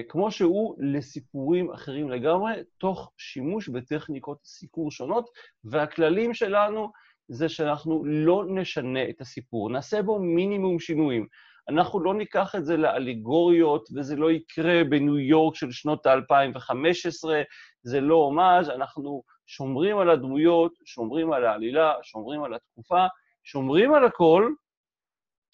כמו 0.10 0.32
שהוא, 0.32 0.76
לסיפורים 0.80 1.72
אחרים 1.72 2.10
לגמרי, 2.10 2.54
תוך 2.78 3.12
שימוש 3.18 3.70
בטכניקות 3.70 4.38
סיקור 4.44 4.92
שונות, 4.92 5.30
והכללים 5.64 6.34
שלנו 6.34 6.92
זה 7.28 7.50
שאנחנו 7.50 8.06
לא 8.06 8.44
נשנה 8.48 9.10
את 9.10 9.22
הסיפור, 9.22 9.70
נעשה 9.70 10.02
בו 10.02 10.20
מינימום 10.20 10.80
שינויים. 10.80 11.28
אנחנו 11.70 12.00
לא 12.00 12.14
ניקח 12.14 12.56
את 12.56 12.66
זה 12.66 12.78
לאליגוריות, 12.78 13.90
וזה 13.96 14.16
לא 14.16 14.32
יקרה 14.32 14.84
בניו 14.90 15.20
יורק 15.20 15.56
של 15.56 15.72
שנות 15.72 16.06
ה-2015, 16.06 17.30
זה 17.84 18.02
לא 18.02 18.16
הומאז', 18.16 18.70
אנחנו 18.70 19.24
שומרים 19.48 19.98
על 19.98 20.10
הדמויות, 20.10 20.74
שומרים 20.86 21.34
על 21.34 21.46
העלילה, 21.46 21.94
שומרים 22.04 22.44
על 22.44 22.54
התקופה, 22.54 23.06
שומרים 23.44 23.94
על 23.94 24.06
הכל, 24.06 24.52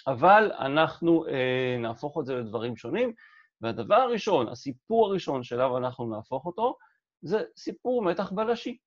אבל 0.08 0.52
אנחנו 0.60 1.28
אה, 1.28 1.78
נהפוך 1.80 2.18
את 2.20 2.26
זה 2.26 2.36
לדברים 2.36 2.78
שונים. 2.78 3.14
והדבר 3.62 3.96
הראשון, 3.96 4.48
הסיפור 4.48 5.08
הראשון 5.08 5.44
שאליו 5.44 5.78
אנחנו 5.78 6.10
נהפוך 6.16 6.46
אותו, 6.46 6.78
זה 7.22 7.44
סיפור 7.58 8.04
מתח 8.04 8.32
בלשי. 8.32 8.78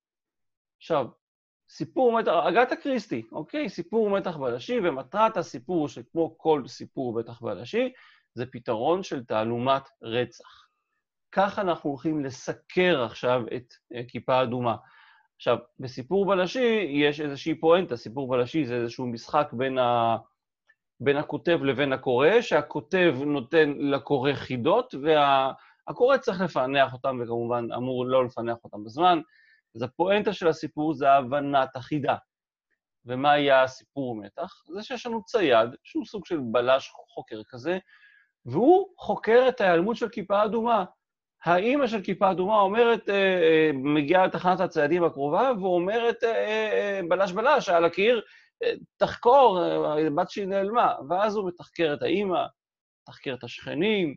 עכשיו, 0.79 1.07
סיפור 1.71 2.19
מתח, 2.19 2.33
אגת 2.49 2.73
אקריסטי, 2.73 3.23
אוקיי? 3.33 3.69
סיפור 3.69 4.11
מתח 4.11 4.37
בלשי, 4.37 4.79
ומטרת 4.85 5.37
הסיפור, 5.37 5.89
שכמו 5.89 6.39
כל 6.39 6.63
סיפור 6.67 7.19
מתח 7.19 7.41
בלשי, 7.43 7.93
זה 8.35 8.47
פתרון 8.47 9.03
של 9.03 9.25
תעלומת 9.25 9.83
רצח. 10.03 10.69
כך 11.33 11.59
אנחנו 11.59 11.91
הולכים 11.91 12.25
לסקר 12.25 13.03
עכשיו 13.05 13.43
את 13.57 13.75
אה, 13.95 14.03
כיפה 14.09 14.43
אדומה. 14.43 14.77
עכשיו, 15.37 15.57
בסיפור 15.79 16.27
בלשי 16.27 16.87
יש 16.91 17.21
איזושהי 17.21 17.55
פואנטה, 17.55 17.97
סיפור 17.97 18.29
בלשי 18.29 18.65
זה 18.65 18.75
איזשהו 18.75 19.07
משחק 19.07 19.49
בין 19.53 19.79
ה... 19.79 20.17
בין 21.01 21.17
הכותב 21.17 21.59
לבין 21.63 21.93
הקורא, 21.93 22.41
שהכותב 22.41 23.15
נותן 23.27 23.75
לקורא 23.79 24.33
חידות, 24.33 24.95
והקורא 25.03 26.17
צריך 26.17 26.41
לפענח 26.41 26.93
אותם, 26.93 27.19
וכמובן 27.23 27.73
אמור 27.73 28.07
לא 28.07 28.25
לפענח 28.25 28.57
אותם 28.65 28.85
בזמן. 28.85 29.21
אז 29.77 29.83
הפואנטה 29.83 30.33
של 30.33 30.49
הסיפור 30.49 30.95
זה 30.95 31.13
הבנת 31.13 31.77
החידה. 31.77 32.17
ומה 33.07 33.33
היה 33.33 33.63
הסיפור 33.63 34.17
מתח? 34.17 34.63
זה 34.75 34.83
שיש 34.83 35.07
לנו 35.07 35.25
צייד, 35.25 35.69
שהוא 35.85 36.05
סוג 36.05 36.27
של 36.27 36.39
בלש 36.53 36.91
חוקר 37.15 37.41
כזה, 37.49 37.79
והוא 38.47 38.89
חוקר 38.99 39.47
את 39.49 39.61
ההיעלמות 39.61 39.97
של 39.97 40.09
כיפה 40.09 40.45
אדומה. 40.45 40.85
האימא 41.45 41.87
של 41.87 42.03
כיפה 42.03 42.31
אדומה 42.31 42.61
אומרת, 42.61 43.09
אה, 43.09 43.15
אה, 43.15 43.71
מגיעה 43.75 44.27
לתחנת 44.27 44.61
הציידים 44.61 45.05
הקרובה, 45.05 45.53
ואומרת, 45.61 46.25
אה, 46.25 47.01
בלש 47.09 47.33
בלש, 47.33 47.69
על 47.69 47.85
הקיר, 47.85 48.23
תחקור, 48.97 49.61
בת 50.17 50.31
שהיא 50.31 50.47
נעלמה. 50.47 50.95
ואז 51.09 51.37
הוא 51.37 51.49
מתחקר 51.49 51.95
את 51.95 52.03
האימא, 52.03 52.45
מתחקר 53.03 53.35
את 53.35 53.45
השכנים, 53.45 54.17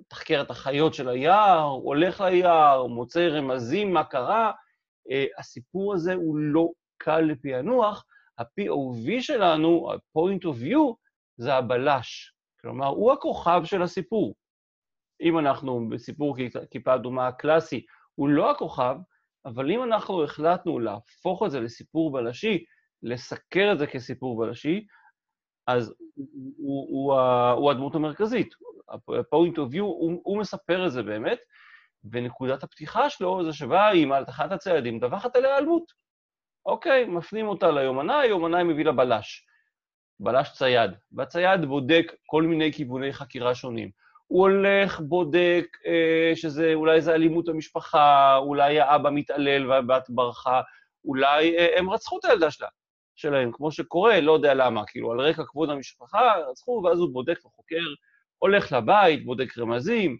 מתחקר 0.00 0.42
את 0.42 0.50
החיות 0.50 0.94
של 0.94 1.08
היער, 1.08 1.62
הולך 1.62 2.20
ליער, 2.20 2.86
מוצא 2.86 3.28
רמזים, 3.28 3.92
מה 3.92 4.04
קרה. 4.04 4.52
הסיפור 5.38 5.94
הזה 5.94 6.14
הוא 6.14 6.36
לא 6.36 6.68
קל 6.98 7.20
לפענוח. 7.20 8.04
ה-POV 8.38 9.20
שלנו, 9.20 9.92
ה-point 9.92 10.44
of 10.44 10.64
view, 10.64 10.94
זה 11.36 11.54
הבלש. 11.54 12.34
כלומר, 12.60 12.86
הוא 12.86 13.12
הכוכב 13.12 13.62
של 13.64 13.82
הסיפור. 13.82 14.34
אם 15.20 15.38
אנחנו 15.38 15.88
בסיפור 15.88 16.36
כיפה 16.70 16.94
אדומה 16.94 17.28
הקלאסי, 17.28 17.86
הוא 18.14 18.28
לא 18.28 18.50
הכוכב, 18.50 18.96
אבל 19.44 19.70
אם 19.70 19.82
אנחנו 19.82 20.24
החלטנו 20.24 20.78
להפוך 20.78 21.42
את 21.46 21.50
זה 21.50 21.60
לסיפור 21.60 22.12
בלשי, 22.12 22.64
לסקר 23.02 23.70
את 23.72 23.78
זה 23.78 23.86
כסיפור 23.86 24.38
בלשי, 24.38 24.86
אז 25.66 25.94
הוא, 26.14 26.26
הוא, 26.56 26.88
הוא, 26.88 27.20
הוא 27.52 27.70
הדמות 27.70 27.94
המרכזית. 27.94 28.54
ה-point 28.88 29.56
of 29.56 29.74
view, 29.74 29.80
הוא, 29.80 30.20
הוא 30.24 30.38
מספר 30.38 30.86
את 30.86 30.92
זה 30.92 31.02
באמת, 31.02 31.38
ונקודת 32.12 32.62
הפתיחה 32.62 33.10
שלו 33.10 33.44
זה 33.44 33.52
שבאה 33.52 33.88
האימא 33.88 34.14
על 34.14 34.24
תחת 34.24 34.52
הציידים, 34.52 35.00
דווחת 35.00 35.36
עליה 35.36 35.50
היעלמות. 35.50 35.92
אוקיי, 36.66 37.04
מפנים 37.04 37.48
אותה 37.48 37.70
ליומנאי, 37.70 38.26
היומנאי 38.26 38.62
מביא 38.62 38.84
לה 38.84 38.92
בלש. 38.92 39.46
בלש 40.20 40.52
צייד. 40.52 40.90
והצייד 41.12 41.64
בודק 41.64 42.12
כל 42.26 42.42
מיני 42.42 42.72
כיווני 42.72 43.12
חקירה 43.12 43.54
שונים. 43.54 43.90
הוא 44.26 44.40
הולך, 44.40 45.00
בודק 45.00 45.66
אה, 45.86 46.32
שזה, 46.36 46.74
אולי 46.74 47.00
זה 47.00 47.14
אלימות 47.14 47.48
במשפחה, 47.48 48.36
אולי 48.36 48.80
האבא 48.80 49.10
מתעלל 49.10 49.70
והבת 49.70 50.10
ברחה, 50.10 50.60
אולי 51.04 51.56
אה, 51.58 51.78
הם 51.78 51.90
רצחו 51.90 52.18
את 52.18 52.24
הילדה 52.24 52.50
שלה, 52.50 52.68
שלהם, 53.14 53.50
כמו 53.52 53.72
שקורה, 53.72 54.20
לא 54.20 54.32
יודע 54.32 54.54
למה, 54.54 54.82
כאילו, 54.86 55.12
על 55.12 55.20
רקע 55.20 55.42
כבוד 55.46 55.70
המשפחה, 55.70 56.32
רצחו, 56.50 56.82
ואז 56.84 56.98
הוא 56.98 57.12
בודק 57.12 57.38
וחוקר, 57.46 57.84
הולך 58.38 58.72
לבית, 58.72 59.24
בודק 59.24 59.58
רמזים, 59.58 60.18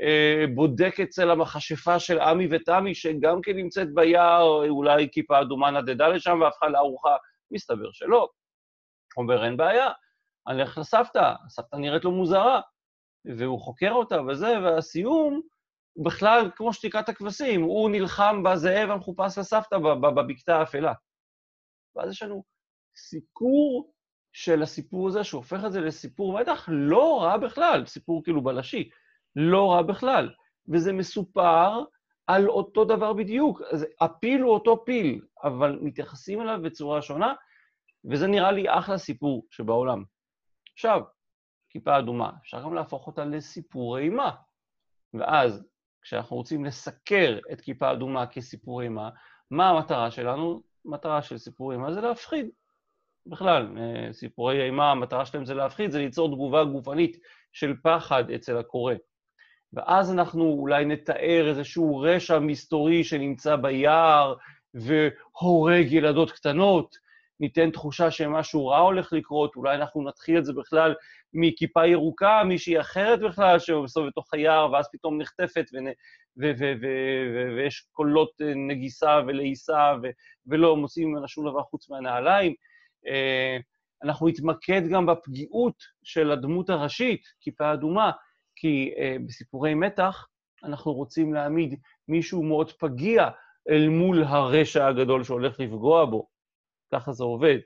אה, 0.00 0.44
בודק 0.54 1.00
אצל 1.00 1.30
המכשפה 1.30 1.98
של 1.98 2.20
עמי 2.20 2.48
ותמי, 2.50 2.94
שגם 2.94 3.40
כן 3.42 3.56
נמצאת 3.56 3.94
ביער, 3.94 4.68
אולי 4.68 5.08
כיפה 5.12 5.40
אדומה 5.40 5.70
נדדה 5.70 6.08
לשם 6.08 6.40
והפכה 6.40 6.68
לארוחה, 6.68 7.16
מסתבר 7.50 7.92
שלא. 7.92 8.28
אומר, 9.16 9.44
אין 9.44 9.56
בעיה, 9.56 9.90
אני 10.48 10.56
הולך 10.56 10.78
לסבתא, 10.78 11.32
הסבתא 11.46 11.76
נראית 11.76 12.04
לו 12.04 12.10
מוזרה, 12.10 12.60
והוא 13.36 13.60
חוקר 13.60 13.92
אותה 13.92 14.22
וזה, 14.22 14.58
והסיום, 14.64 15.40
בכלל 16.04 16.50
כמו 16.56 16.72
שתיקת 16.72 17.08
הכבשים, 17.08 17.62
הוא 17.62 17.90
נלחם 17.90 18.42
בזאב 18.42 18.90
המחופש 18.90 19.38
לסבתא 19.38 19.78
בבקתה 19.78 20.58
האפלה. 20.58 20.92
ואז 21.96 22.10
יש 22.10 22.22
לנו 22.22 22.44
סיקור 22.96 23.92
של 24.36 24.62
הסיפור 24.62 25.08
הזה, 25.08 25.24
שהופך 25.24 25.64
את 25.66 25.72
זה 25.72 25.80
לסיפור 25.80 26.40
מתח 26.40 26.68
לא 26.72 27.22
רע 27.22 27.36
בכלל, 27.36 27.86
סיפור 27.86 28.24
כאילו 28.24 28.42
בלשי, 28.42 28.90
לא 29.36 29.72
רע 29.72 29.82
בכלל. 29.82 30.30
וזה 30.68 30.92
מסופר 30.92 31.84
על 32.26 32.48
אותו 32.48 32.84
דבר 32.84 33.12
בדיוק. 33.12 33.62
אז 33.72 33.86
הפיל 34.00 34.40
הוא 34.40 34.54
אותו 34.54 34.84
פיל, 34.84 35.20
אבל 35.44 35.78
מתייחסים 35.82 36.40
אליו 36.40 36.58
בצורה 36.62 37.02
שונה, 37.02 37.34
וזה 38.10 38.26
נראה 38.26 38.52
לי 38.52 38.64
אחלה 38.68 38.98
סיפור 38.98 39.46
שבעולם. 39.50 40.04
עכשיו, 40.72 41.00
כיפה 41.70 41.98
אדומה, 41.98 42.30
אפשר 42.42 42.62
גם 42.62 42.74
להפוך 42.74 43.06
אותה 43.06 43.24
לסיפור 43.24 43.98
אימה. 43.98 44.30
ואז, 45.14 45.64
כשאנחנו 46.02 46.36
רוצים 46.36 46.64
לסקר 46.64 47.38
את 47.52 47.60
כיפה 47.60 47.92
אדומה 47.92 48.26
כסיפור 48.26 48.82
אימה, 48.82 49.10
מה 49.50 49.70
המטרה 49.70 50.10
שלנו? 50.10 50.62
המטרה 50.86 51.22
של 51.22 51.38
סיפור 51.38 51.72
אימה 51.72 51.92
זה 51.92 52.00
להפחיד. 52.00 52.50
בכלל, 53.26 53.78
אה, 53.78 54.12
סיפורי 54.12 54.64
אימה, 54.64 54.90
המטרה 54.90 55.26
שלהם 55.26 55.44
זה 55.44 55.54
להפחיד, 55.54 55.90
זה 55.90 55.98
ליצור 55.98 56.28
תגובה 56.28 56.64
גופנית 56.64 57.16
של 57.52 57.74
פחד 57.82 58.30
אצל 58.30 58.58
הקורא. 58.58 58.94
ואז 59.72 60.12
אנחנו 60.12 60.44
אולי 60.44 60.84
נתאר 60.84 61.48
איזשהו 61.48 61.98
רשע 61.98 62.38
מסתורי 62.38 63.04
שנמצא 63.04 63.56
ביער 63.56 64.34
והורג 64.74 65.92
ילדות 65.92 66.30
קטנות, 66.30 66.96
ניתן 67.40 67.70
תחושה 67.70 68.10
שמשהו 68.10 68.66
רע 68.66 68.78
הולך 68.78 69.12
לקרות, 69.12 69.56
אולי 69.56 69.74
אנחנו 69.74 70.04
נתחיל 70.04 70.38
את 70.38 70.44
זה 70.44 70.52
בכלל 70.52 70.94
מכיפה 71.32 71.86
ירוקה, 71.86 72.42
מישהי 72.44 72.80
אחרת 72.80 73.20
בכלל 73.20 73.58
שבסוף 73.58 74.06
בתוך 74.06 74.34
היער, 74.34 74.72
ואז 74.72 74.88
פתאום 74.92 75.18
נחטפת, 75.20 75.64
ויש 77.56 77.86
קולות 77.92 78.30
נגיסה 78.68 79.20
ולעיסה, 79.26 79.92
ולא 80.46 80.76
מוצאים 80.76 81.08
ממנה 81.08 81.28
שום 81.28 81.50
דבר 81.50 81.62
חוץ 81.62 81.90
מהנעליים. 81.90 82.54
אה, 83.08 83.56
אנחנו 84.04 84.28
נתמקד 84.28 84.82
גם 84.90 85.06
בפגיעות 85.06 85.74
של 86.02 86.30
הדמות 86.30 86.70
הראשית, 86.70 87.22
כיפה 87.40 87.72
אדומה, 87.72 88.10
כי 88.56 88.90
uh, 88.96 89.22
בסיפורי 89.26 89.74
מתח 89.74 90.26
אנחנו 90.64 90.92
רוצים 90.92 91.34
להעמיד 91.34 91.80
מישהו 92.08 92.42
מאוד 92.42 92.72
פגיע 92.72 93.28
אל 93.70 93.88
מול 93.88 94.24
הרשע 94.24 94.86
הגדול 94.86 95.24
שהולך 95.24 95.60
לפגוע 95.60 96.04
בו. 96.04 96.26
ככה 96.94 97.12
זה 97.12 97.24
עובד. 97.24 97.58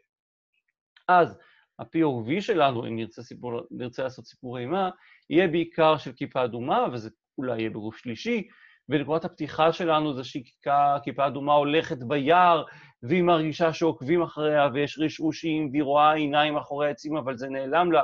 אז 1.09 1.39
ה-POV 1.79 2.41
שלנו, 2.41 2.87
אם 2.87 2.97
נרצה, 2.97 3.23
סיפור, 3.23 3.61
נרצה 3.71 4.03
לעשות 4.03 4.27
סיפור 4.27 4.59
אימה, 4.59 4.91
יהיה 5.31 5.49
בעיקר 5.49 5.97
של 5.97 6.13
כיפה 6.13 6.45
אדומה, 6.45 6.87
וזה 6.93 7.11
אולי 7.39 7.59
יהיה 7.59 7.71
בגוף 7.71 7.97
שלישי, 7.97 8.49
ונקודת 8.89 9.25
הפתיחה 9.25 9.73
שלנו 9.73 10.15
זה 10.15 10.25
שכיפה 10.25 11.27
אדומה 11.27 11.53
הולכת 11.53 11.99
ביער, 11.99 12.65
והיא 13.03 13.23
מרגישה 13.23 13.73
שעוקבים 13.73 14.23
אחריה, 14.23 14.69
ויש 14.75 14.99
רשרושים, 14.99 15.69
והיא 15.71 15.83
רואה 15.83 16.13
עיניים 16.13 16.57
אחורי 16.57 16.87
העצים, 16.87 17.17
אבל 17.17 17.37
זה 17.37 17.49
נעלם 17.49 17.93
לה. 17.93 18.03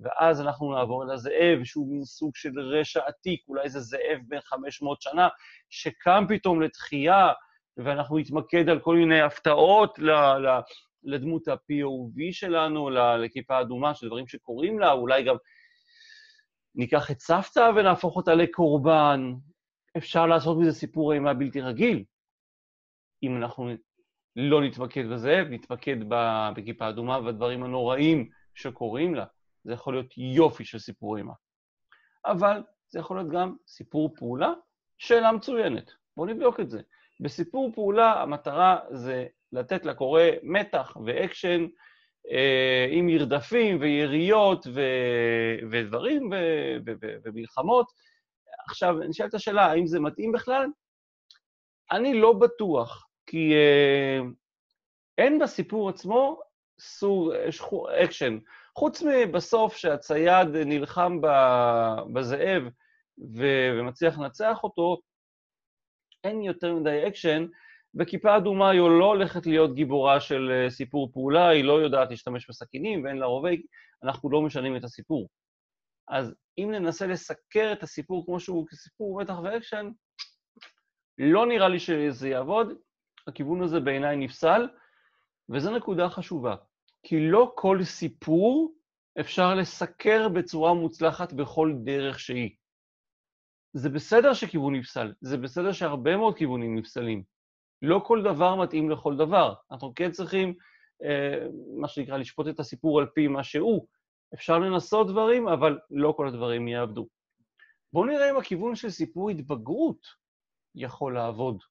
ואז 0.00 0.40
אנחנו 0.40 0.74
נעבור 0.74 1.04
אל 1.04 1.10
הזאב, 1.10 1.64
שהוא 1.64 1.92
מין 1.92 2.04
סוג 2.04 2.36
של 2.36 2.60
רשע 2.60 3.00
עתיק, 3.06 3.40
אולי 3.48 3.68
זה 3.68 3.80
זאב 3.80 4.18
בן 4.28 4.40
500 4.40 5.02
שנה, 5.02 5.28
שקם 5.70 6.24
פתאום 6.28 6.62
לתחייה, 6.62 7.32
ואנחנו 7.76 8.18
נתמקד 8.18 8.68
על 8.68 8.80
כל 8.80 8.96
מיני 8.96 9.20
הפתעות 9.20 9.98
ל, 9.98 10.10
ל, 10.10 10.60
לדמות 11.02 11.48
ה-POV 11.48 12.32
שלנו, 12.32 12.90
לכיפה 12.90 13.60
אדומה, 13.60 13.94
של 13.94 14.06
דברים 14.06 14.26
שקורים 14.26 14.78
לה, 14.78 14.92
אולי 14.92 15.22
גם 15.22 15.36
ניקח 16.74 17.10
את 17.10 17.20
סבתא 17.20 17.70
ונהפוך 17.76 18.16
אותה 18.16 18.34
לקורבן. 18.34 19.32
אפשר 19.96 20.26
לעשות 20.26 20.58
מזה 20.58 20.72
סיפור 20.72 21.12
אימה 21.12 21.34
בלתי 21.34 21.60
רגיל. 21.60 22.04
אם 23.22 23.36
אנחנו 23.36 23.70
לא 24.36 24.62
נתמקד 24.62 25.06
בזאב, 25.06 25.46
נתמקד 25.50 25.96
בכיפה 26.56 26.88
אדומה 26.88 27.18
והדברים 27.18 27.62
הנוראים 27.62 28.28
שקורים 28.54 29.14
לה. 29.14 29.24
זה 29.64 29.72
יכול 29.72 29.94
להיות 29.94 30.18
יופי 30.18 30.64
של 30.64 30.78
סיפור 30.78 31.16
אימה. 31.16 31.32
אבל 32.26 32.62
זה 32.88 32.98
יכול 32.98 33.16
להיות 33.16 33.30
גם 33.30 33.54
סיפור 33.66 34.14
פעולה, 34.16 34.52
שאלה 34.98 35.32
מצוינת. 35.32 35.90
בואו 36.16 36.26
נבדוק 36.26 36.60
את 36.60 36.70
זה. 36.70 36.80
בסיפור 37.20 37.72
פעולה 37.74 38.22
המטרה 38.22 38.78
זה 38.90 39.26
לתת 39.52 39.84
לקורא 39.84 40.22
מתח 40.42 40.96
ואקשן 41.06 41.66
אה, 42.30 42.86
עם 42.90 43.06
מרדפים 43.06 43.80
ויריות 43.80 44.66
ו... 44.74 44.80
ודברים 45.70 46.30
ו... 46.30 46.34
ו... 46.86 46.92
ו... 47.02 47.06
ומלחמות. 47.24 47.86
עכשיו, 48.68 48.94
נשאלת 49.08 49.34
השאלה, 49.34 49.66
האם 49.66 49.86
זה 49.86 50.00
מתאים 50.00 50.32
בכלל? 50.32 50.66
אני 51.92 52.20
לא 52.20 52.32
בטוח, 52.32 53.09
כי 53.30 53.54
אה, 53.54 54.18
אין 55.18 55.38
בסיפור 55.38 55.88
עצמו 55.88 56.40
סוג 56.80 57.32
אקשן. 58.04 58.38
חוץ 58.78 59.02
מבסוף 59.02 59.76
שהצייד 59.76 60.48
נלחם 60.48 61.20
בזאב 62.12 62.62
ומצליח 63.18 64.18
לנצח 64.18 64.58
אותו, 64.62 65.00
אין 66.24 66.42
יותר 66.42 66.74
מדי 66.74 67.08
אקשן, 67.08 67.46
וכיפה 67.94 68.36
אדומה 68.36 68.70
היא 68.70 68.80
לא 68.80 69.04
הולכת 69.04 69.46
להיות 69.46 69.74
גיבורה 69.74 70.20
של 70.20 70.50
אה, 70.50 70.70
סיפור 70.70 71.10
פעולה, 71.12 71.48
היא 71.48 71.64
לא 71.64 71.82
יודעת 71.82 72.10
להשתמש 72.10 72.48
בסכינים 72.48 73.04
ואין 73.04 73.16
לה 73.16 73.26
רובה, 73.26 73.50
אנחנו 74.04 74.30
לא 74.30 74.42
משנים 74.42 74.76
את 74.76 74.84
הסיפור. 74.84 75.28
אז 76.08 76.34
אם 76.58 76.70
ננסה 76.72 77.06
לסקר 77.06 77.72
את 77.72 77.82
הסיפור 77.82 78.24
כמו 78.26 78.40
שהוא 78.40 78.66
כסיפור 78.66 79.20
מתח 79.22 79.34
ואקשן, 79.44 79.90
לא 81.18 81.46
נראה 81.46 81.68
לי 81.68 81.78
שזה 81.78 82.28
יעבוד, 82.28 82.72
הכיוון 83.26 83.62
הזה 83.62 83.80
בעיניי 83.80 84.16
נפסל, 84.16 84.68
וזו 85.48 85.76
נקודה 85.76 86.08
חשובה. 86.08 86.56
כי 87.02 87.30
לא 87.30 87.52
כל 87.56 87.78
סיפור 87.82 88.74
אפשר 89.20 89.54
לסקר 89.54 90.28
בצורה 90.28 90.74
מוצלחת 90.74 91.32
בכל 91.32 91.74
דרך 91.84 92.20
שהיא. 92.20 92.50
זה 93.72 93.88
בסדר 93.88 94.34
שכיוון 94.34 94.74
נפסל, 94.74 95.12
זה 95.20 95.36
בסדר 95.36 95.72
שהרבה 95.72 96.16
מאוד 96.16 96.36
כיוונים 96.36 96.78
נפסלים. 96.78 97.22
לא 97.82 98.02
כל 98.06 98.22
דבר 98.22 98.54
מתאים 98.54 98.90
לכל 98.90 99.16
דבר. 99.16 99.54
אנחנו 99.70 99.92
כן 99.94 100.10
צריכים, 100.10 100.54
אה, 101.02 101.46
מה 101.76 101.88
שנקרא, 101.88 102.16
לשפוט 102.16 102.48
את 102.48 102.60
הסיפור 102.60 103.00
על 103.00 103.06
פי 103.06 103.28
מה 103.28 103.44
שהוא. 103.44 103.86
אפשר 104.34 104.58
לנסות 104.58 105.08
דברים, 105.08 105.48
אבל 105.48 105.78
לא 105.90 106.14
כל 106.16 106.28
הדברים 106.28 106.68
יעבדו. 106.68 107.08
בואו 107.92 108.04
נראה 108.04 108.30
אם 108.30 108.36
הכיוון 108.36 108.76
של 108.76 108.90
סיפור 108.90 109.30
התבגרות 109.30 110.06
יכול 110.74 111.14
לעבוד. 111.14 111.62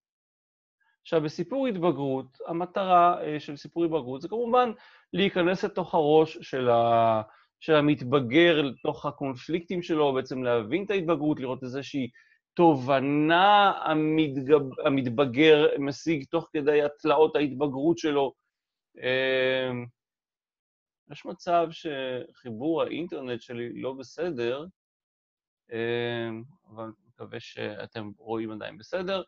עכשיו, 1.02 1.22
בסיפור 1.22 1.68
התבגרות, 1.68 2.38
המטרה 2.48 3.22
אה, 3.24 3.40
של 3.40 3.58
סיפור 3.58 3.86
התבגרות 3.86 4.22
זה 4.22 4.28
כמובן 4.28 4.72
להיכנס 5.14 5.64
לתוך 5.64 5.96
הראש 5.96 6.38
של, 6.42 6.70
ה... 6.70 7.22
של 7.60 7.76
המתבגר, 7.76 8.62
לתוך 8.62 9.06
הקונפליקטים 9.06 9.82
שלו, 9.82 10.14
בעצם 10.14 10.44
להבין 10.44 10.86
את 10.86 10.92
ההתבגרות, 10.92 11.40
לראות 11.40 11.64
איזושהי 11.64 12.10
תובנה 12.54 13.72
המתגב... 13.84 14.62
המתבגר 14.86 15.68
משיג 15.80 16.26
תוך 16.30 16.50
כדי 16.54 16.82
התלאות 16.82 17.36
ההתבגרות 17.36 17.98
שלו. 17.98 18.34
אה, 19.02 19.72
יש 21.12 21.26
מצב 21.26 21.68
שחיבור 21.72 22.82
האינטרנט 22.82 23.42
שלי 23.42 23.82
לא 23.82 23.94
בסדר, 23.94 24.66
אה, 25.72 26.30
אבל 26.70 26.92
מקווה 27.08 27.40
שאתם 27.40 28.12
רואים 28.18 28.52
עדיין 28.52 28.78
בסדר. 28.78 29.24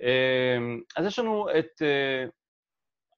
אמ, 0.00 0.80
אז 0.96 1.06
יש 1.06 1.18
לנו 1.18 1.46
את 1.58 1.82
uh, 1.82 2.30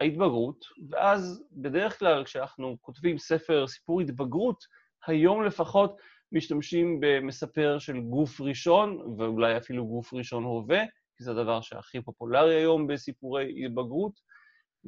ההתבגרות, 0.01 0.65
ואז 0.91 1.45
בדרך 1.53 1.99
כלל 1.99 2.25
כשאנחנו 2.25 2.77
כותבים 2.81 3.19
ספר 3.19 3.67
סיפור 3.67 4.01
התבגרות, 4.01 4.65
היום 5.07 5.45
לפחות 5.45 5.97
משתמשים 6.33 6.99
במספר 7.01 7.79
של 7.79 8.01
גוף 8.01 8.41
ראשון, 8.41 9.15
ואולי 9.19 9.57
אפילו 9.57 9.87
גוף 9.87 10.15
ראשון 10.15 10.45
הווה, 10.45 10.83
כי 11.17 11.25
זה 11.25 11.31
הדבר 11.31 11.61
שהכי 11.61 12.01
פופולרי 12.03 12.55
היום 12.55 12.87
בסיפורי 12.87 13.65
התבגרות, 13.65 14.21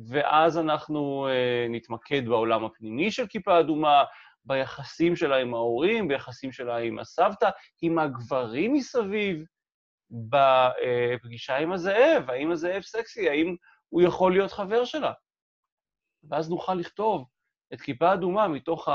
ואז 0.09 0.59
אנחנו 0.59 1.29
uh, 1.29 1.71
נתמקד 1.71 2.29
בעולם 2.29 2.65
הפנימי 2.65 3.11
של 3.11 3.27
כיפה 3.27 3.61
אדומה, 3.61 4.05
ביחסים 4.45 5.17
שלה 5.17 5.37
עם 5.37 5.55
ההורים, 5.55 6.09
ביחסים 6.09 6.53
שלה 6.53 6.77
עם 6.77 6.99
הסבתא, 6.99 7.51
עם 7.83 7.99
הגברים 7.99 8.73
מסביב, 8.73 9.45
בפגישה 10.11 11.57
עם 11.57 11.73
הזאב, 11.73 12.31
האם 12.31 12.51
הזאב 12.51 12.83
סקסי, 12.83 13.29
האם 13.29 13.57
הוא 13.89 14.03
יכול 14.03 14.33
להיות 14.33 14.53
חבר 14.53 14.85
שלה. 14.85 15.13
ואז 16.31 16.51
נוכל 16.51 16.75
לכתוב 16.75 17.27
את 17.73 17.81
כיפה 17.81 18.15
אדומה 18.15 18.49
מתוך 18.49 18.89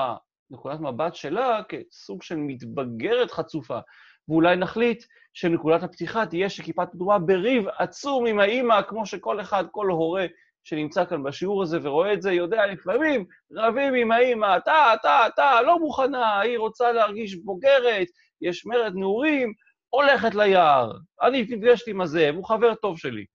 נקודת 0.51 0.79
מבט 0.79 1.15
שלה 1.15 1.61
כסוג 1.69 2.23
של 2.23 2.35
מתבגרת 2.35 3.31
חצופה, 3.31 3.79
ואולי 4.27 4.55
נחליט 4.55 5.03
שנקודת 5.33 5.83
הפתיחה 5.83 6.25
תהיה 6.25 6.49
שכיפת 6.49 6.87
אדומה 6.95 7.19
בריב 7.19 7.67
עצום 7.77 8.25
עם 8.25 8.39
האימא, 8.39 8.81
כמו 8.81 9.05
שכל 9.05 9.41
אחד, 9.41 9.63
כל 9.71 9.87
הורה 9.87 10.25
שנמצא 10.63 11.05
כאן 11.05 11.23
בשיעור 11.23 11.63
הזה 11.63 11.79
ורואה 11.83 12.13
את 12.13 12.21
זה, 12.21 12.31
יודע 12.31 12.65
לפעמים 12.65 13.25
רבים 13.51 13.93
עם 13.93 14.11
האימא, 14.11 14.57
אתה, 14.57 14.93
אתה, 14.93 15.27
אתה, 15.27 15.61
לא 15.61 15.79
מוכנה, 15.79 16.39
היא 16.39 16.57
רוצה 16.57 16.91
להרגיש 16.91 17.35
בוגרת, 17.35 18.07
יש 18.41 18.65
מרד 18.65 18.93
נעורים, 18.95 19.53
הולכת 19.93 20.35
ליער, 20.35 20.91
אני 21.21 21.41
נפגשתי 21.41 21.91
עם 21.91 22.01
הזאב, 22.01 22.35
הוא 22.35 22.45
חבר 22.45 22.75
טוב 22.75 22.97
שלי. 22.97 23.25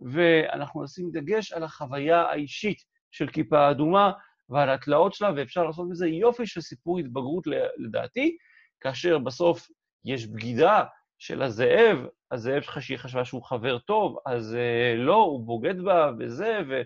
ואנחנו 0.00 0.84
נשים 0.84 1.10
דגש 1.12 1.52
על 1.52 1.62
החוויה 1.62 2.22
האישית 2.22 2.78
של 3.10 3.28
כיפה 3.28 3.70
אדומה 3.70 4.12
ועל 4.48 4.70
התלאות 4.70 5.14
שלה, 5.14 5.30
ואפשר 5.36 5.64
לעשות 5.64 5.88
מזה 5.90 6.06
יופי 6.06 6.46
של 6.46 6.60
סיפור 6.60 6.98
התבגרות 6.98 7.44
לדעתי, 7.76 8.36
כאשר 8.80 9.18
בסוף 9.18 9.68
יש 10.04 10.26
בגידה 10.26 10.84
של 11.18 11.42
הזאב, 11.42 11.98
הזאב 12.30 12.62
שהיא 12.80 12.98
חשבה 12.98 13.24
שהוא 13.24 13.42
חבר 13.42 13.78
טוב, 13.78 14.18
אז 14.26 14.54
uh, 14.54 14.98
לא, 14.98 15.16
הוא 15.16 15.46
בוגד 15.46 15.80
בה 15.80 16.10
וזה, 16.18 16.58
ו, 16.68 16.82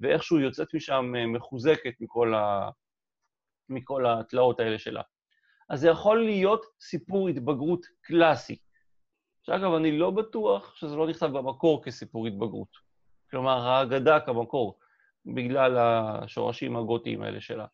ואיכשהו 0.00 0.40
יוצאת 0.40 0.74
משם 0.74 1.12
uh, 1.14 1.36
מחוזקת 1.36 1.94
מכל, 2.00 2.34
ה, 2.34 2.70
מכל 3.68 4.06
התלאות 4.06 4.60
האלה 4.60 4.78
שלה. 4.78 5.02
אז 5.70 5.80
זה 5.80 5.88
יכול 5.88 6.24
להיות 6.24 6.66
סיפור 6.80 7.28
התבגרות 7.28 7.86
קלאסי. 8.00 8.56
שאגב, 9.42 9.74
אני 9.74 9.98
לא 9.98 10.10
בטוח 10.10 10.74
שזה 10.76 10.96
לא 10.96 11.06
נכתב 11.06 11.26
במקור 11.26 11.84
כסיפור 11.84 12.26
התבגרות. 12.26 12.68
כלומר, 13.30 13.68
האגדה 13.68 14.20
כמקור, 14.20 14.78
בגלל 15.26 15.78
השורשים 15.78 16.76
הגותיים 16.76 17.22
האלה 17.22 17.40
שלה, 17.40 17.66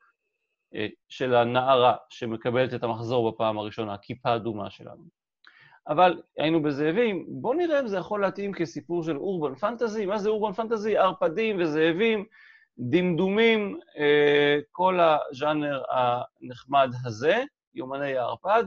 אה, 0.75 0.87
של 1.09 1.35
הנערה 1.35 1.97
שמקבלת 2.11 2.75
את 2.75 2.83
המחזור 2.83 3.33
בפעם 3.33 3.59
הראשונה, 3.59 3.95
הכיפה 3.95 4.37
אדומה 4.37 4.71
שלנו. 4.71 5.05
אבל 5.89 6.23
היינו 6.39 6.63
בזאבים, 6.63 7.27
בואו 7.29 7.55
נראה 7.55 7.81
אם 7.81 7.87
זה 7.87 7.97
יכול 7.97 8.21
להתאים 8.21 8.53
כסיפור 8.53 9.03
של 9.03 9.17
אורבן 9.17 9.55
פנטזי. 9.55 10.07
מה 10.07 10.19
זה 10.19 10.29
אורבן 10.29 10.53
פנטזי? 10.53 10.97
ערפדים 10.97 11.57
וזאבים, 11.61 12.25
דמדומים, 12.79 13.81
אה, 13.99 14.59
כל 14.73 15.01
הז'אנר 15.01 15.83
הנחמד 15.91 16.91
הזה, 17.05 17.43
יומני 17.77 18.17
הערפד. 18.17 18.65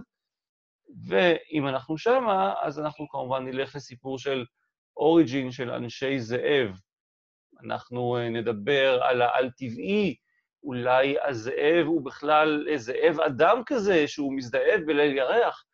ואם 1.08 1.68
אנחנו 1.68 1.98
שמה, 1.98 2.54
אז 2.62 2.80
אנחנו 2.80 3.10
כמובן 3.10 3.46
נלך 3.46 3.76
לסיפור 3.76 4.20
של 4.20 4.46
אוריג'ין 4.98 5.52
של 5.52 5.72
אנשי 5.72 6.20
זאב. 6.20 6.80
אנחנו 7.64 8.18
אה, 8.18 8.30
נדבר 8.30 9.04
על 9.04 9.22
העל-טבעי, 9.22 10.16
אולי 10.64 11.16
הזאב 11.28 11.86
הוא 11.86 12.06
בכלל 12.06 12.68
זאב 12.76 13.20
אדם 13.20 13.62
כזה, 13.66 14.08
שהוא 14.08 14.34
מזדאב 14.34 14.82
בליל 14.86 15.18
ירח. 15.18 15.66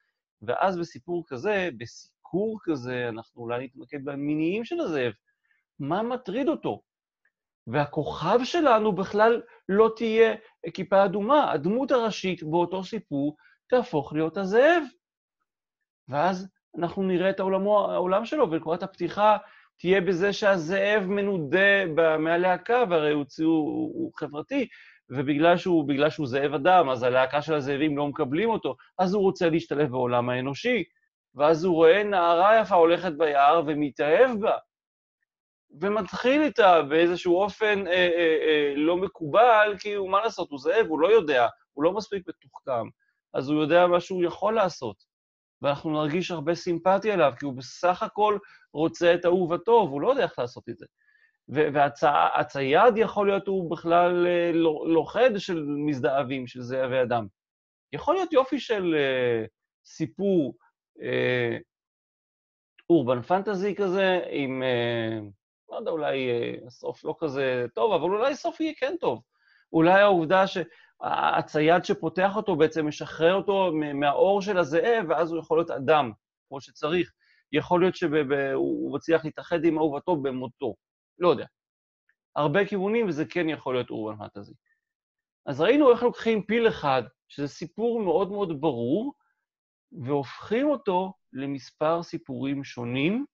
ואז 0.42 0.80
בסיפור 0.80 1.24
כזה, 1.28 1.70
בסיקור 1.78 2.60
כזה, 2.64 3.10
אנחנו 3.10 3.42
אולי 3.42 3.66
נתמקד 3.66 4.06
במיניים 4.06 4.66
של 4.66 4.80
הזאב. 4.80 5.12
מה 5.80 6.04
מטריד 6.04 6.48
אותו? 6.48 6.82
והכוכב 7.68 8.40
שלנו 8.44 8.96
בכלל 8.96 9.42
לא 9.70 9.92
תהיה 9.96 10.36
כיפה 10.74 11.06
אדומה. 11.06 11.52
הדמות 11.52 11.92
הראשית 11.92 12.44
באותו 12.44 12.84
סיפור 12.84 13.36
תהפוך 13.70 14.14
להיות 14.14 14.38
הזאב. 14.38 14.84
ואז 16.10 16.48
אנחנו 16.78 17.04
נראה 17.04 17.30
את 17.30 17.40
העולמו, 17.40 17.92
העולם 17.92 18.26
שלו, 18.26 18.52
ונקודת 18.52 18.84
הפתיחה 18.84 19.38
תהיה 19.80 20.02
בזה 20.02 20.34
שהזאב 20.34 21.04
מנודה 21.08 21.86
מהלהקה, 22.20 22.84
והרי 22.90 23.12
הוא, 23.14 23.26
הוא, 23.40 23.92
הוא 23.96 24.12
חברתי, 24.16 24.68
ובגלל 25.10 25.58
שהוא, 25.58 25.86
שהוא 26.10 26.28
זאב 26.28 26.54
אדם, 26.54 26.90
אז 26.90 27.04
הלהקה 27.04 27.42
של 27.42 27.54
הזאבים 27.54 27.98
לא 27.98 28.08
מקבלים 28.08 28.50
אותו, 28.50 28.76
אז 29.00 29.14
הוא 29.14 29.24
רוצה 29.24 29.50
להשתלב 29.50 29.92
בעולם 29.92 30.30
האנושי, 30.30 30.84
ואז 31.36 31.64
הוא 31.64 31.76
רואה 31.76 32.04
נערה 32.04 32.60
יפה 32.62 32.76
הולכת 32.76 33.12
ביער 33.18 33.62
ומתאהב 33.68 34.40
בה, 34.40 34.58
ומתחיל 35.82 36.42
איתה 36.42 36.82
באיזשהו 36.82 37.36
אופן 37.42 37.88
אה, 37.88 37.94
אה, 37.94 38.38
אה, 38.48 38.74
לא 38.76 38.98
מקובל, 38.98 39.76
כי 39.80 39.94
הוא, 39.94 40.10
מה 40.10 40.22
לעשות, 40.22 40.52
הוא 40.52 40.60
זאב, 40.60 40.86
הוא 40.88 41.00
לא 41.00 41.08
יודע, 41.08 41.48
הוא 41.74 41.84
לא 41.84 41.92
מספיק 41.92 42.28
מתוחכם, 42.28 42.88
אז 43.34 43.50
הוא 43.50 43.62
יודע 43.62 43.88
מה 43.88 44.00
שהוא 44.00 44.24
יכול 44.24 44.54
לעשות. 44.54 45.04
ואנחנו 45.62 45.92
נרגיש 45.92 46.32
הרבה 46.32 46.56
סימפתיה 46.56 47.14
אליו, 47.14 47.34
כי 47.40 47.46
הוא 47.46 47.54
בסך 47.54 48.04
הכל 48.04 48.38
רוצה 48.74 49.14
את 49.14 49.26
אהובתו, 49.26 49.72
והוא 49.72 50.02
לא 50.02 50.10
יודע 50.10 50.24
איך 50.24 50.40
לעשות 50.40 50.70
את 50.70 50.78
זה. 50.78 50.86
והצייד 51.48 52.98
יכול 52.98 53.28
להיות 53.28 53.48
הוא 53.48 53.72
בכלל 53.72 54.28
אה, 54.28 54.52
לוכד 54.86 55.32
של 55.38 55.66
מזדהבים, 55.68 56.48
של 56.48 56.62
זאבי 56.62 57.02
אדם. 57.02 57.28
יכול 57.94 58.16
להיות 58.16 58.34
יופי 58.34 58.60
של 58.60 58.96
uh, 58.96 59.48
סיפור 59.86 60.56
uh, 60.98 61.62
אורבן 62.90 63.22
פנטזי 63.22 63.76
כזה, 63.76 64.20
עם, 64.30 64.64
uh, 64.64 65.32
לא 65.76 65.80
יודע, 65.80 65.92
אולי 65.92 66.30
uh, 66.66 66.70
סוף 66.70 67.06
לא 67.06 67.16
כזה 67.20 67.66
טוב, 67.74 67.94
אבל 67.94 68.16
אולי 68.16 68.36
סוף 68.36 68.60
יהיה 68.60 68.74
כן 68.78 68.96
טוב. 69.00 69.22
אולי 69.74 70.02
העובדה 70.02 70.44
שהצייד 70.48 71.86
שפותח 71.86 72.36
אותו 72.36 72.56
בעצם 72.56 72.88
משחרר 72.88 73.34
אותו 73.34 73.72
מהאור 73.94 74.42
של 74.42 74.58
הזאב, 74.58 75.06
ואז 75.10 75.32
הוא 75.32 75.40
יכול 75.40 75.58
להיות 75.58 75.72
אדם, 75.72 76.12
כמו 76.48 76.62
שצריך. 76.62 77.12
יכול 77.52 77.82
להיות 77.82 77.96
שהוא 77.96 78.96
מצליח 78.96 79.26
להתאחד 79.26 79.66
עם 79.66 79.78
אהובתו 79.78 80.16
במותו. 80.16 80.76
לא 81.20 81.30
יודע. 81.30 81.46
הרבה 82.36 82.66
כיוונים, 82.66 83.08
וזה 83.08 83.26
כן 83.26 83.50
יכול 83.50 83.76
להיות 83.76 83.90
אורבן 83.90 84.18
פנטזי. 84.18 84.54
אז 85.46 85.62
ראינו 85.62 85.92
איך 85.92 86.04
לוקחים 86.04 86.44
פיל 86.44 86.68
אחד, 86.68 87.04
שזה 87.28 87.48
סיפור 87.48 88.02
מאוד 88.02 88.32
מאוד 88.32 88.62
ברור, 88.62 89.14
והופכים 89.92 90.70
אותו 90.70 91.14
למספר 91.34 92.04
סיפורים 92.04 92.64
שונים 92.64 93.26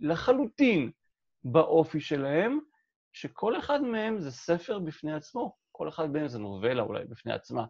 לחלוטין 0.00 0.90
באופי 1.52 2.00
שלהם, 2.00 2.58
שכל 3.12 3.58
אחד 3.58 3.82
מהם 3.82 4.20
זה 4.20 4.30
ספר 4.30 4.78
בפני 4.78 5.12
עצמו, 5.12 5.56
כל 5.72 5.88
אחד 5.88 6.10
מהם 6.10 6.28
זה 6.28 6.38
נובלה 6.38 6.82
אולי 6.82 7.04
בפני 7.04 7.32
עצמה. 7.32 7.64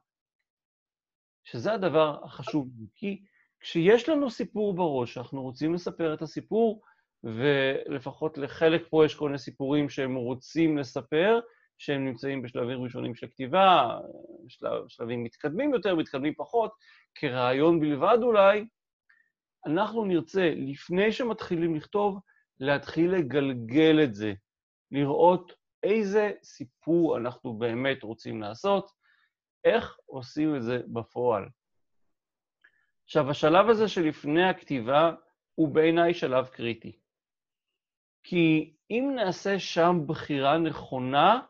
שזה 1.44 1.72
הדבר 1.72 2.24
החשוב, 2.24 2.68
כי 2.94 3.22
כשיש 3.60 4.08
לנו 4.08 4.30
סיפור 4.30 4.74
בראש, 4.74 5.18
אנחנו 5.18 5.42
רוצים 5.42 5.74
לספר 5.74 6.14
את 6.14 6.22
הסיפור, 6.22 6.82
ולפחות 7.24 8.38
לחלק 8.38 8.82
פה 8.90 9.04
יש 9.04 9.14
כל 9.14 9.26
מיני 9.26 9.38
סיפורים 9.38 9.88
שהם 9.88 10.14
רוצים 10.14 10.78
לספר, 10.78 11.40
שהם 11.78 12.04
נמצאים 12.04 12.42
בשלבים 12.42 12.82
ראשונים 12.82 13.14
של 13.14 13.26
כתיבה, 13.26 13.98
בשלב, 14.46 14.88
שלבים 14.88 15.24
מתקדמים 15.24 15.74
יותר, 15.74 15.94
מתקדמים 15.94 16.34
פחות, 16.34 16.72
כרעיון 17.14 17.80
בלבד 17.80 18.18
אולי, 18.22 18.66
אנחנו 19.66 20.04
נרצה, 20.04 20.52
לפני 20.56 21.12
שמתחילים 21.12 21.74
לכתוב, 21.74 22.20
להתחיל 22.60 23.10
לגלגל 23.10 24.00
את 24.04 24.14
זה, 24.14 24.32
לראות 24.90 25.52
איזה 25.82 26.32
סיפור 26.42 27.16
אנחנו 27.16 27.58
באמת 27.58 28.02
רוצים 28.02 28.42
לעשות, 28.42 28.90
איך 29.64 29.96
עושים 30.06 30.56
את 30.56 30.62
זה 30.62 30.78
בפועל. 30.92 31.48
עכשיו, 33.04 33.30
השלב 33.30 33.68
הזה 33.70 33.88
שלפני 33.88 34.48
הכתיבה 34.48 35.12
הוא 35.54 35.68
בעיניי 35.68 36.14
שלב 36.14 36.46
קריטי. 36.46 36.98
כי 38.22 38.74
אם 38.90 39.12
נעשה 39.14 39.58
שם 39.58 40.00
בחירה 40.06 40.58
נכונה, 40.58 41.40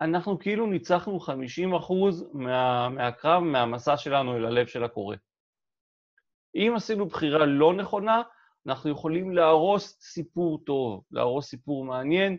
אנחנו 0.00 0.38
כאילו 0.38 0.66
ניצחנו 0.66 1.18
50% 1.20 1.30
מה, 2.32 2.88
מהקרב, 2.88 3.42
מהמסע 3.42 3.96
שלנו 3.96 4.36
אל 4.36 4.44
הלב 4.44 4.66
של 4.66 4.84
הקורא. 4.84 5.16
אם 6.54 6.72
עשינו 6.76 7.06
בחירה 7.06 7.46
לא 7.46 7.74
נכונה, 7.74 8.22
אנחנו 8.68 8.90
יכולים 8.90 9.30
להרוס 9.30 9.98
סיפור 10.00 10.58
טוב, 10.66 11.04
להרוס 11.10 11.48
סיפור 11.48 11.84
מעניין, 11.84 12.38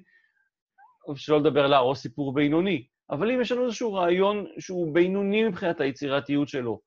שלא 1.16 1.40
לדבר 1.40 1.68
להרוס 1.68 2.02
סיפור 2.02 2.34
בינוני. 2.34 2.88
אבל 3.10 3.32
אם 3.32 3.42
יש 3.42 3.52
לנו 3.52 3.66
איזשהו 3.66 3.94
רעיון 3.94 4.46
שהוא 4.60 4.94
בינוני 4.94 5.44
מבחינת 5.44 5.82
היצירתיות 5.82 6.48
שלו, 6.48 6.80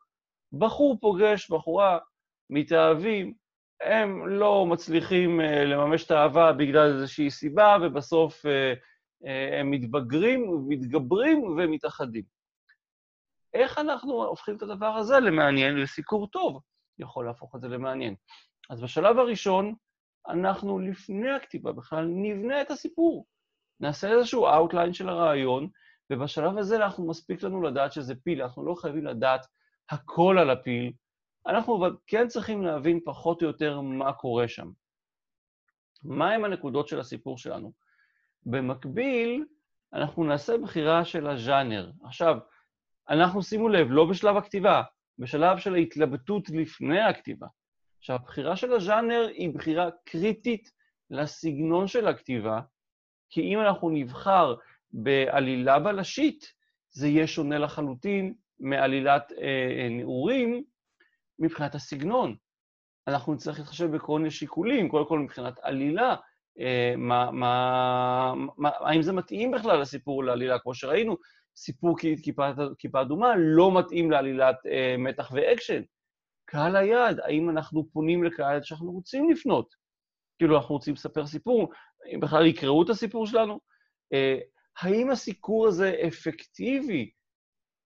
בחור 0.53 0.99
פוגש 1.01 1.51
בחורה, 1.51 1.99
מתאהבים, 2.51 3.35
הם 3.81 4.29
לא 4.29 4.67
מצליחים 4.67 5.41
uh, 5.41 5.45
לממש 5.45 6.07
את 6.07 6.11
האהבה 6.11 6.53
בגלל 6.53 6.93
איזושהי 6.93 7.31
סיבה, 7.31 7.77
ובסוף 7.83 8.47
uh, 8.47 8.49
uh, 9.25 9.61
הם 9.61 9.71
מתבגרים, 9.71 10.65
מתגברים 10.69 11.43
ומתאחדים. 11.43 12.25
איך 13.55 13.79
אנחנו 13.79 14.25
הופכים 14.25 14.57
את 14.57 14.63
הדבר 14.63 14.87
הזה 14.97 15.21
למעניין 15.21 15.77
לסיקור 15.77 16.29
טוב? 16.29 16.61
יכול 16.99 17.27
להפוך 17.27 17.55
את 17.55 17.61
זה 17.61 17.69
למעניין. 17.69 18.15
אז 18.71 18.81
בשלב 18.83 19.19
הראשון, 19.19 19.75
אנחנו 20.29 20.79
לפני 20.79 21.31
הכתיבה 21.31 21.73
בכלל 21.73 22.05
נבנה 22.05 22.63
את 22.63 22.71
הסיפור. 22.71 23.27
נעשה 23.81 24.11
איזשהו 24.11 24.49
outline 24.49 24.93
של 24.93 25.09
הרעיון, 25.09 25.69
ובשלב 26.11 26.59
הזה 26.59 26.77
אנחנו 26.77 27.09
מספיק 27.09 27.43
לנו 27.43 27.63
לדעת 27.63 27.93
שזה 27.93 28.15
פיל, 28.15 28.43
אנחנו 28.43 28.67
לא 28.67 28.75
חייבים 28.75 29.07
לדעת 29.07 29.47
הכל 29.91 30.37
על 30.41 30.51
הפיל, 30.51 30.93
אנחנו 31.47 31.79
אבל 31.79 31.97
כן 32.07 32.29
צריכים 32.29 32.63
להבין 32.63 33.01
פחות 33.05 33.43
או 33.43 33.47
יותר 33.47 33.81
מה 33.81 34.13
קורה 34.13 34.49
שם. 34.49 34.71
מהם 36.05 36.45
הנקודות 36.45 36.89
של 36.89 37.01
הסיפור 37.01 37.39
שלנו? 37.39 37.73
במקביל, 38.47 39.45
אנחנו 39.93 40.25
נעשה 40.25 40.59
בחירה 40.59 41.05
של 41.05 41.27
הז'אנר. 41.27 41.91
עכשיו, 42.05 42.39
אנחנו, 43.09 43.43
שימו 43.43 43.69
לב, 43.69 43.87
לא 43.91 44.05
בשלב 44.11 44.37
הכתיבה, 44.37 44.83
בשלב 45.19 45.59
של 45.59 45.75
ההתלבטות 45.75 46.51
לפני 46.51 47.01
הכתיבה. 47.01 47.47
עכשיו, 48.03 48.17
הבחירה 48.17 48.57
של 48.57 48.73
הז'אנר 48.73 49.29
היא 49.33 49.55
בחירה 49.55 49.89
קריטית 50.05 50.71
לסגנון 51.11 51.87
של 51.87 52.09
הכתיבה, 52.09 52.61
כי 53.31 53.41
אם 53.41 53.61
אנחנו 53.61 53.91
נבחר 53.91 54.55
בעלילה 54.93 55.79
בלשית, 55.79 56.53
זה 56.91 57.09
יהיה 57.09 57.27
שונה 57.27 57.59
לחלוטין 57.59 58.35
מעלילת 58.61 59.33
אה, 59.33 59.89
נעורים, 59.91 60.65
מבחינת 61.39 61.75
הסגנון. 61.75 62.37
אנחנו 63.09 63.35
נצטרך 63.35 63.59
להתחשב 63.59 63.91
בכל 63.91 64.19
מיני 64.19 64.31
שיקולים, 64.31 64.89
קודם 64.89 65.07
כל 65.07 65.19
מבחינת 65.19 65.55
עלילה, 65.63 66.17
אה, 66.61 66.95
מה, 66.97 67.31
מה, 67.31 68.35
מה, 68.57 68.71
האם 68.81 69.03
זה 69.03 69.13
מתאים 69.13 69.51
בכלל 69.51 69.81
לסיפור 69.81 70.25
לעלילה, 70.25 70.59
כמו 70.59 70.75
שראינו, 70.75 71.17
סיפור 71.57 71.97
כיפה 72.79 73.01
אדומה 73.01 73.35
לא 73.39 73.79
מתאים 73.79 74.11
לעלילת 74.11 74.67
אה, 74.67 74.95
מתח 74.99 75.31
ואקשן. 75.35 75.83
קהל 76.53 76.77
היעד, 76.77 77.21
האם 77.21 77.51
אנחנו 77.51 77.85
פונים 77.93 78.25
לקהל 78.25 78.63
שאנחנו 78.63 78.93
רוצים 78.93 79.31
לפנות? 79.31 79.75
כאילו, 80.39 80.57
אנחנו 80.57 80.75
רוצים 80.75 80.95
לספר 80.95 81.27
סיפור, 81.27 81.73
אם 82.15 82.21
בכלל 82.21 82.47
יקראו 82.47 82.83
את 82.83 82.89
הסיפור 82.89 83.27
שלנו? 83.27 83.61
אה, 84.13 84.39
האם 84.81 85.11
הסיקור 85.11 85.69
הזה 85.69 85.95
אפקטיבי 86.09 87.11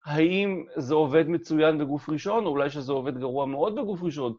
האם 0.04 0.64
זה 0.76 0.94
עובד 0.94 1.28
מצוין 1.28 1.78
בגוף 1.78 2.08
ראשון, 2.08 2.44
או 2.44 2.50
אולי 2.50 2.70
שזה 2.70 2.92
עובד 2.92 3.18
גרוע 3.18 3.46
מאוד 3.46 3.74
בגוף 3.76 4.02
ראשון, 4.02 4.36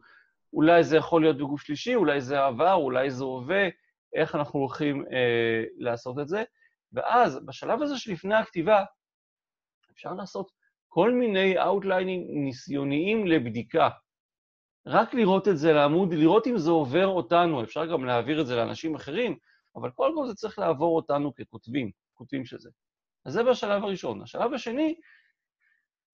אולי 0.52 0.84
זה 0.84 0.96
יכול 0.96 1.22
להיות 1.22 1.36
בגוף 1.36 1.62
שלישי, 1.62 1.94
אולי 1.94 2.20
זה 2.20 2.44
עבר, 2.44 2.74
אולי 2.74 3.10
זה 3.10 3.24
הווה, 3.24 3.68
איך 4.14 4.34
אנחנו 4.34 4.60
הולכים 4.60 5.04
אה, 5.12 5.64
לעשות 5.76 6.18
את 6.18 6.28
זה. 6.28 6.44
ואז, 6.92 7.44
בשלב 7.46 7.82
הזה 7.82 7.98
שלפני 7.98 8.34
הכתיבה, 8.34 8.84
אפשר 9.92 10.12
לעשות 10.12 10.50
כל 10.88 11.12
מיני 11.12 11.62
אאוטליינים 11.62 12.26
ניסיוניים 12.44 13.26
לבדיקה. 13.26 13.88
רק 14.86 15.14
לראות 15.14 15.48
את 15.48 15.58
זה 15.58 15.72
לעמוד, 15.72 16.14
לראות 16.14 16.46
אם 16.46 16.58
זה 16.58 16.70
עובר 16.70 17.06
אותנו, 17.06 17.62
אפשר 17.62 17.86
גם 17.86 18.04
להעביר 18.04 18.40
את 18.40 18.46
זה 18.46 18.56
לאנשים 18.56 18.94
אחרים, 18.94 19.36
אבל 19.76 19.90
קודם 19.90 20.14
כל 20.14 20.26
זה 20.26 20.34
צריך 20.34 20.58
לעבור 20.58 20.96
אותנו 20.96 21.34
ככותבים, 21.34 21.90
כותבים 22.14 22.44
של 22.44 22.58
זה. 22.58 22.70
אז 23.26 23.32
זה 23.32 23.42
בשלב 23.42 23.84
הראשון. 23.84 24.22
השלב 24.22 24.54
השני, 24.54 24.94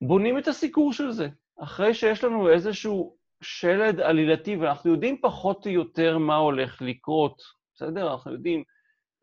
בונים 0.00 0.38
את 0.38 0.48
הסיקור 0.48 0.92
של 0.92 1.10
זה. 1.10 1.28
אחרי 1.62 1.94
שיש 1.94 2.24
לנו 2.24 2.50
איזשהו 2.50 3.16
שלד 3.42 4.00
עלילתי, 4.00 4.56
ואנחנו 4.56 4.90
יודעים 4.90 5.20
פחות 5.20 5.66
או 5.66 5.70
יותר 5.70 6.18
מה 6.18 6.36
הולך 6.36 6.82
לקרות, 6.82 7.42
בסדר? 7.74 8.12
אנחנו 8.12 8.32
יודעים 8.32 8.64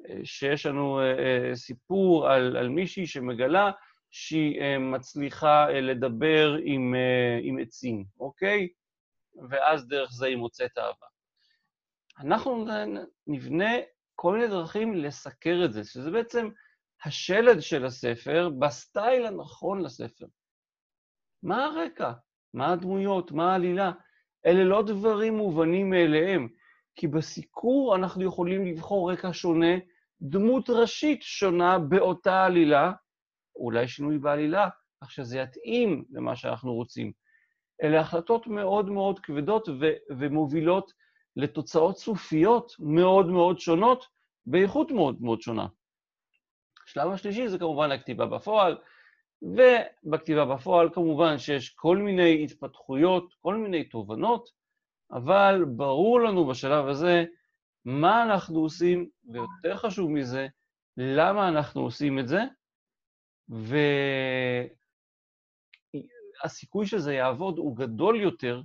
אה, 0.09 0.19
שיש 0.23 0.65
לנו 0.65 0.99
אה, 0.99 1.05
אה, 1.19 1.55
סיפור 1.55 2.29
על, 2.29 2.57
על 2.57 2.69
מישהי 2.69 3.07
שמגלה 3.07 3.71
שהיא 4.11 4.77
מצליחה 4.79 5.69
לדבר 5.69 6.57
עם, 6.63 6.95
עם 7.41 7.59
עצים, 7.59 8.05
אוקיי? 8.19 8.67
ואז 9.49 9.87
דרך 9.87 10.09
זה 10.11 10.25
היא 10.25 10.37
מוצאת 10.37 10.77
אהבה. 10.77 11.07
אנחנו 12.19 12.65
נבנה 13.27 13.71
כל 14.15 14.33
מיני 14.35 14.47
דרכים 14.47 14.95
לסקר 14.95 15.61
את 15.65 15.73
זה, 15.73 15.83
שזה 15.83 16.11
בעצם 16.11 16.49
השלד 17.05 17.61
של 17.61 17.85
הספר 17.85 18.49
בסטייל 18.59 19.25
הנכון 19.25 19.81
לספר. 19.81 20.25
מה 21.43 21.65
הרקע? 21.65 22.11
מה 22.53 22.73
הדמויות? 22.73 23.31
מה 23.31 23.51
העלילה? 23.51 23.91
אלה 24.45 24.63
לא 24.63 24.83
דברים 24.83 25.37
מובנים 25.37 25.89
מאליהם, 25.89 26.47
כי 26.95 27.07
בסיקור 27.07 27.95
אנחנו 27.95 28.23
יכולים 28.23 28.65
לבחור 28.65 29.11
רקע 29.11 29.29
שונה, 29.33 29.75
דמות 30.21 30.69
ראשית 30.69 31.23
שונה 31.23 31.79
באותה 31.79 32.45
עלילה, 32.45 32.91
אולי 33.55 33.87
שינוי 33.87 34.17
בעלילה, 34.17 34.69
כך 35.03 35.11
שזה 35.11 35.37
יתאים 35.37 36.05
למה 36.09 36.35
שאנחנו 36.35 36.73
רוצים. 36.73 37.11
אלה 37.83 37.99
החלטות 37.99 38.47
מאוד 38.47 38.89
מאוד 38.89 39.19
כבדות 39.19 39.69
ו- 39.69 39.97
ומובילות 40.09 40.93
לתוצאות 41.35 41.97
סופיות 41.97 42.71
מאוד 42.79 43.27
מאוד 43.27 43.59
שונות, 43.59 44.05
באיכות 44.45 44.91
מאוד 44.91 45.21
מאוד 45.21 45.41
שונה. 45.41 45.67
השלב 46.87 47.11
השלישי 47.11 47.47
זה 47.47 47.59
כמובן 47.59 47.91
הכתיבה 47.91 48.25
בפועל, 48.25 48.77
ובכתיבה 49.41 50.45
בפועל 50.45 50.89
כמובן 50.93 51.37
שיש 51.37 51.69
כל 51.69 51.97
מיני 51.97 52.43
התפתחויות, 52.43 53.33
כל 53.41 53.55
מיני 53.55 53.83
תובנות, 53.83 54.49
אבל 55.11 55.65
ברור 55.67 56.21
לנו 56.21 56.47
בשלב 56.47 56.87
הזה 56.87 57.25
מה 57.85 58.23
אנחנו 58.23 58.59
עושים, 58.59 59.09
ויותר 59.33 59.77
חשוב 59.77 60.11
מזה, 60.11 60.47
למה 60.97 61.47
אנחנו 61.47 61.81
עושים 61.81 62.19
את 62.19 62.27
זה, 62.27 62.41
והסיכוי 66.43 66.85
שזה 66.85 67.13
יעבוד 67.13 67.57
הוא 67.57 67.77
גדול 67.77 68.21
יותר, 68.21 68.61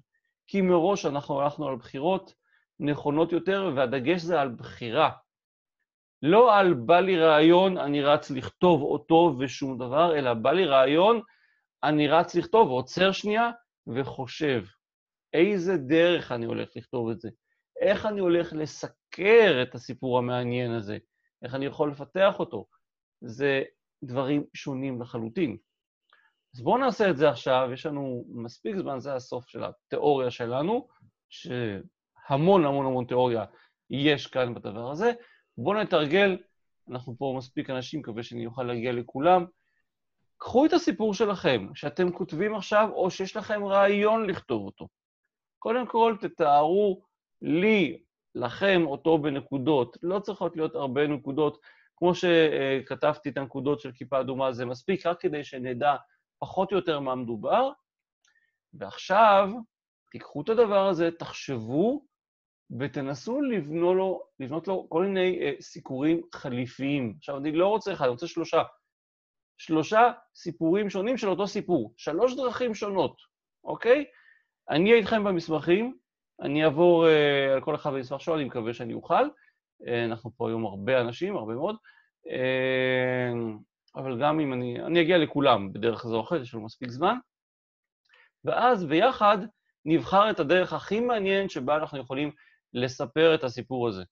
כי 0.46 0.61
מראש 0.61 1.06
אנחנו 1.06 1.40
הלכנו 1.40 1.68
על 1.68 1.76
בחירות 1.76 2.35
נכונות 2.80 3.32
יותר, 3.32 3.72
והדגש 3.76 4.20
זה 4.20 4.40
על 4.40 4.48
בחירה. 4.48 5.11
לא 6.22 6.58
על 6.58 6.74
בא 6.74 7.00
לי 7.00 7.18
רעיון, 7.18 7.78
אני 7.78 8.02
רץ 8.02 8.30
לכתוב 8.30 8.82
אותו 8.82 9.37
ושום 9.38 9.78
דבר, 9.78 10.18
אלא 10.18 10.35
בא 10.35 10.52
לי 10.52 10.64
רעיון, 10.64 11.20
אני 11.82 12.08
רץ 12.08 12.35
לכתוב, 12.35 12.70
עוצר 12.70 13.12
שנייה 13.12 13.50
וחושב. 13.87 14.64
איזה 15.32 15.76
דרך 15.76 16.32
אני 16.32 16.46
הולך 16.46 16.76
לכתוב 16.76 17.08
את 17.08 17.20
זה? 17.20 17.30
איך 17.80 18.06
אני 18.06 18.20
הולך 18.20 18.52
לסקר 18.52 19.62
את 19.62 19.74
הסיפור 19.74 20.18
המעניין 20.18 20.72
הזה? 20.72 20.98
איך 21.42 21.54
אני 21.54 21.66
יכול 21.66 21.90
לפתח 21.90 22.35
אותו? 22.38 22.66
זה 23.20 23.62
דברים 24.04 24.44
שונים 24.54 25.02
לחלוטין. 25.02 25.56
אז 26.55 26.61
בואו 26.61 26.79
נעשה 26.79 27.11
את 27.11 27.17
זה 27.17 27.29
עכשיו, 27.29 27.69
יש 27.73 27.87
לנו 27.87 28.25
מספיק 28.29 28.77
זמן, 28.77 29.01
זה 29.01 29.15
הסוף 29.15 29.49
של 29.49 29.65
התיאוריה 29.65 30.31
שלנו, 30.31 30.88
שהמון 31.29 32.65
המון 32.65 32.87
המון 32.87 33.05
תיאוריה 33.05 33.45
יש 33.91 34.27
כאן 34.27 34.55
בדבר 34.55 34.91
הזה. 34.91 35.12
בואו 35.59 35.83
נתרגל, 35.83 36.38
אנחנו 36.91 37.15
פה 37.19 37.35
מספיק 37.38 37.71
אנשים, 37.71 38.01
מקווה 38.01 38.23
שאני 38.23 38.47
אוכל 38.47 38.62
להגיע 38.62 38.93
לכולם. 38.93 39.45
קחו 40.38 40.67
את 40.67 40.73
הסיפור 40.73 41.15
שלכם, 41.15 41.67
שאתם 41.75 42.12
כותבים 42.12 42.55
עכשיו, 42.55 42.88
או 42.93 43.11
שיש 43.11 43.37
לכם 43.37 43.65
רעיון 43.65 44.27
לכתוב 44.27 44.67
אותו. 44.67 44.88
קודם 45.59 45.87
כל, 45.87 46.17
תתארו 46.21 47.03
לי, 47.43 48.03
לכם, 48.35 48.83
אותו 48.87 49.19
בנקודות. 49.19 49.97
לא 50.03 50.19
צריכות 50.19 50.57
להיות 50.57 50.75
הרבה 50.75 51.07
נקודות. 51.07 51.59
כמו 51.97 52.12
שכתבתי 52.15 53.29
את 53.29 53.37
הנקודות 53.37 53.81
של 53.81 53.93
כיפה 53.93 54.21
אדומה, 54.21 54.53
זה 54.53 54.67
מספיק, 54.67 55.07
רק 55.07 55.21
כדי 55.21 55.45
שנדע 55.45 55.97
פחות 56.42 56.72
או 56.72 56.76
יותר 56.76 57.00
מה 57.00 57.14
מדובר. 57.14 57.70
ועכשיו, 58.74 59.48
תיקחו 60.11 60.42
את 60.42 60.48
הדבר 60.48 60.88
הזה, 60.88 61.11
תחשבו 61.18 62.05
ותנסו 62.81 63.40
לבנות 63.40 63.96
לו, 63.96 64.22
לבנות 64.40 64.68
לו 64.68 64.87
כל 64.88 65.05
מיני 65.05 65.38
אה, 65.42 65.52
סיקורים 65.61 66.22
חליפיים. 66.35 67.14
עכשיו, 67.18 67.37
אני 67.37 67.52
לא 67.52 67.68
רוצה 67.68 67.92
אחד, 67.92 68.05
אני 68.05 68.11
רוצה 68.11 68.26
שלושה. 68.26 68.62
שלושה 69.59 70.12
סיפורים 70.35 70.90
שונים 70.90 71.16
של 71.16 71.28
אותו 71.28 71.46
סיפור, 71.46 71.94
שלוש 71.96 72.37
דרכים 72.37 72.74
שונות, 72.74 73.16
אוקיי? 73.64 74.05
אני 74.70 74.90
אהיה 74.90 75.00
איתכם 75.00 75.24
במסמכים, 75.24 75.96
אני 76.40 76.64
אעבור 76.64 77.09
אה, 77.09 77.52
על 77.52 77.61
כל 77.61 77.74
אחד 77.74 77.90
במסמך 77.90 78.20
שלו, 78.20 78.37
אני 78.37 78.44
מקווה 78.44 78.74
שאני 78.74 78.94
אוכל. 78.94 79.28
אה, 79.87 80.05
אנחנו 80.05 80.31
פה 80.37 80.48
היום 80.48 80.66
הרבה 80.66 81.00
אנשים, 81.00 81.37
הרבה 81.37 81.55
מאוד. 81.55 81.76
אה, 82.31 83.33
אבל 83.96 84.22
גם 84.22 84.40
אם 84.40 84.52
אני... 84.52 84.83
אני 84.83 85.00
אגיע 85.00 85.18
לכולם 85.18 85.72
בדרך 85.72 86.07
זו 86.07 86.16
או 86.16 86.20
אחרת, 86.20 86.40
יש 86.42 86.55
לנו 86.55 86.64
מספיק 86.64 86.90
זמן. 86.90 87.16
ואז 88.44 88.85
ביחד 88.85 89.38
נבחר 89.85 90.31
את 90.31 90.40
הדרך 90.40 90.72
הכי 90.72 91.00
מעניינת 91.00 91.50
שבה 91.50 91.76
אנחנו 91.76 91.98
יכולים 91.98 92.31
לספר 92.74 93.35
את 93.35 93.44
הסיפור 93.44 93.88
הזה. 93.88 94.02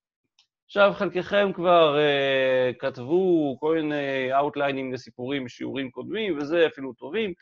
עכשיו, 0.66 0.92
חלקכם 0.94 1.52
כבר 1.54 1.96
uh, 1.96 2.74
כתבו 2.78 3.56
כל 3.60 3.74
מיני 3.74 4.36
אאוטליינים 4.36 4.92
לסיפורים 4.92 5.44
בשיעורים 5.44 5.90
קודמים, 5.90 6.38
וזה 6.38 6.66
אפילו 6.66 6.92
טובים. 6.92 7.32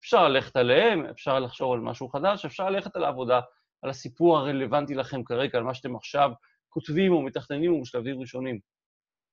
אפשר 0.00 0.28
ללכת 0.28 0.56
עליהם, 0.56 1.06
אפשר 1.06 1.38
לחשוב 1.38 1.72
על 1.72 1.80
משהו 1.80 2.08
חדש, 2.08 2.44
אפשר 2.44 2.70
ללכת 2.70 2.96
על 2.96 3.04
העבודה, 3.04 3.40
על 3.82 3.90
הסיפור 3.90 4.38
הרלוונטי 4.38 4.94
לכם 4.94 5.24
כרגע, 5.24 5.58
על 5.58 5.64
מה 5.64 5.74
שאתם 5.74 5.96
עכשיו 5.96 6.30
כותבים 6.68 7.12
או 7.12 7.22
מתכננים 7.22 7.72
או 7.72 7.82
בשלבים 7.82 8.20
ראשונים. 8.20 8.58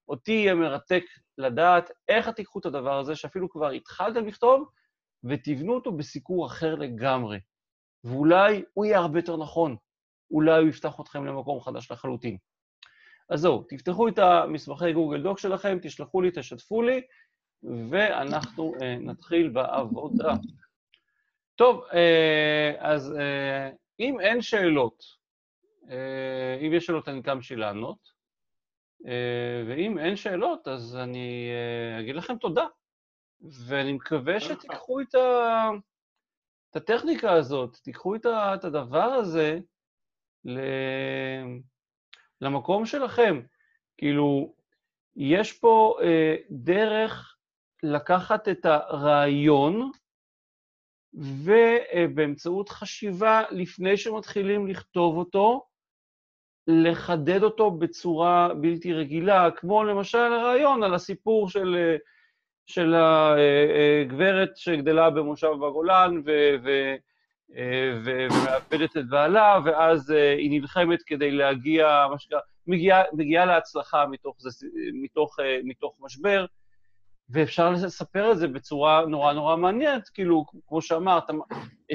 אותי 0.08 0.32
יהיה 0.32 0.56
מרתק 0.56 1.04
לדעת 1.38 1.92
איך 2.10 2.30
תיקחו 2.30 2.60
את 2.60 2.66
הדבר 2.66 3.00
הזה, 3.00 3.16
שאפילו 3.16 3.50
כבר 3.50 3.70
התחלתם 3.70 4.28
לכתוב, 4.28 4.70
ותבנו 5.24 5.74
אותו 5.74 5.92
בסיקור 5.92 6.46
אחר 6.46 6.76
לגמרי. 6.76 7.40
ואולי 8.04 8.64
הוא 8.74 8.86
יהיה 8.86 9.00
הרבה 9.00 9.20
יותר 9.20 9.38
נכון, 9.38 9.76
אולי 10.32 10.62
הוא 10.62 10.70
יפתח 10.70 11.00
אתכם 11.02 11.26
למקום 11.26 11.62
חדש 11.62 11.92
לחלוטין. 11.92 12.38
אז 13.30 13.40
זהו, 13.40 13.64
תפתחו 13.70 14.08
את 14.08 14.20
המסמכי 14.20 14.94
גוגל 14.94 15.22
דוק 15.22 15.40
שלכם, 15.40 15.78
תשלחו 15.82 16.22
לי, 16.22 16.32
תשתפו 16.36 16.82
לי, 16.82 17.02
ואנחנו 17.90 18.74
uh, 18.76 18.84
נתחיל 19.00 19.50
בעבודה. 19.50 20.34
טוב, 21.56 21.84
uh, 21.84 21.96
אז 22.80 23.12
uh, 23.12 23.76
אם 24.00 24.20
אין 24.20 24.42
שאלות, 24.42 25.04
uh, 25.84 26.62
אם 26.62 26.74
יש 26.74 26.86
שאלות 26.86 27.08
אני 27.08 27.24
קם 27.24 27.40
בשביל 27.40 27.60
לענות, 27.60 28.15
ואם 29.68 29.98
אין 29.98 30.16
שאלות, 30.16 30.68
אז 30.68 30.96
אני 30.96 31.50
uh, 31.98 32.00
אגיד 32.00 32.16
לכם 32.16 32.38
תודה. 32.38 32.66
ואני 33.42 33.94
מקווה 33.94 34.40
שתיקחו 34.40 35.02
את, 35.02 35.16
ה... 35.16 35.70
את 36.72 36.76
הטכניקה 36.76 37.34
הזאת, 37.34 37.78
תיקחו 37.84 38.16
את, 38.16 38.26
ה... 38.26 38.56
את 38.56 38.64
הדבר 38.64 39.04
הזה 39.04 39.60
ל... 40.46 40.60
למקום 42.42 42.86
שלכם. 42.86 43.42
כאילו, 43.98 44.56
יש 45.16 45.54
פה 45.54 45.98
אה, 46.02 46.36
דרך 46.50 47.38
לקחת 47.84 48.48
את 48.48 48.66
הרעיון, 48.66 49.92
ובאמצעות 51.14 52.70
חשיבה, 52.70 53.44
לפני 53.52 53.98
שמתחילים 53.98 54.68
לכתוב 54.68 55.18
אותו, 55.18 55.68
לחדד 56.68 57.44
אותו 57.44 57.72
בצורה 57.72 58.50
בלתי 58.62 58.94
רגילה, 58.94 59.52
כמו 59.52 59.84
למשל 59.84 60.18
הרעיון 60.18 60.84
על 60.84 60.94
הסיפור 60.94 61.50
של, 61.50 61.76
אה, 61.78 61.96
של 62.66 62.96
הגברת 62.96 64.50
אה, 64.50 64.56
שגדלה 64.56 65.10
במושב 65.10 65.52
בגולן 65.52 66.22
אה, 66.30 67.98
ומאבדת 68.06 68.98
את 68.98 69.10
בעלה, 69.10 69.60
ואז 69.66 70.10
היא 70.10 70.62
נלחמת 70.62 71.04
כדי 71.04 71.32
להגיע, 71.32 72.06
מה 72.12 72.20
שנקרא, 72.20 72.40
מגיעה, 72.68 73.04
מגיעה 73.14 73.46
להצלחה 73.46 74.06
מתוך, 74.08 74.36
זה, 74.40 74.68
מתוך, 75.04 75.36
מתוך 75.64 75.96
משבר. 76.00 76.46
ואפשר 77.30 77.70
לספר 77.70 78.32
את 78.32 78.38
זה 78.38 78.48
בצורה 78.48 79.06
נורא 79.06 79.34
נורא 79.34 79.56
מעניינת, 79.56 80.10
כאילו, 80.10 80.46
כמו 80.68 80.82
שאמרת, 80.82 81.24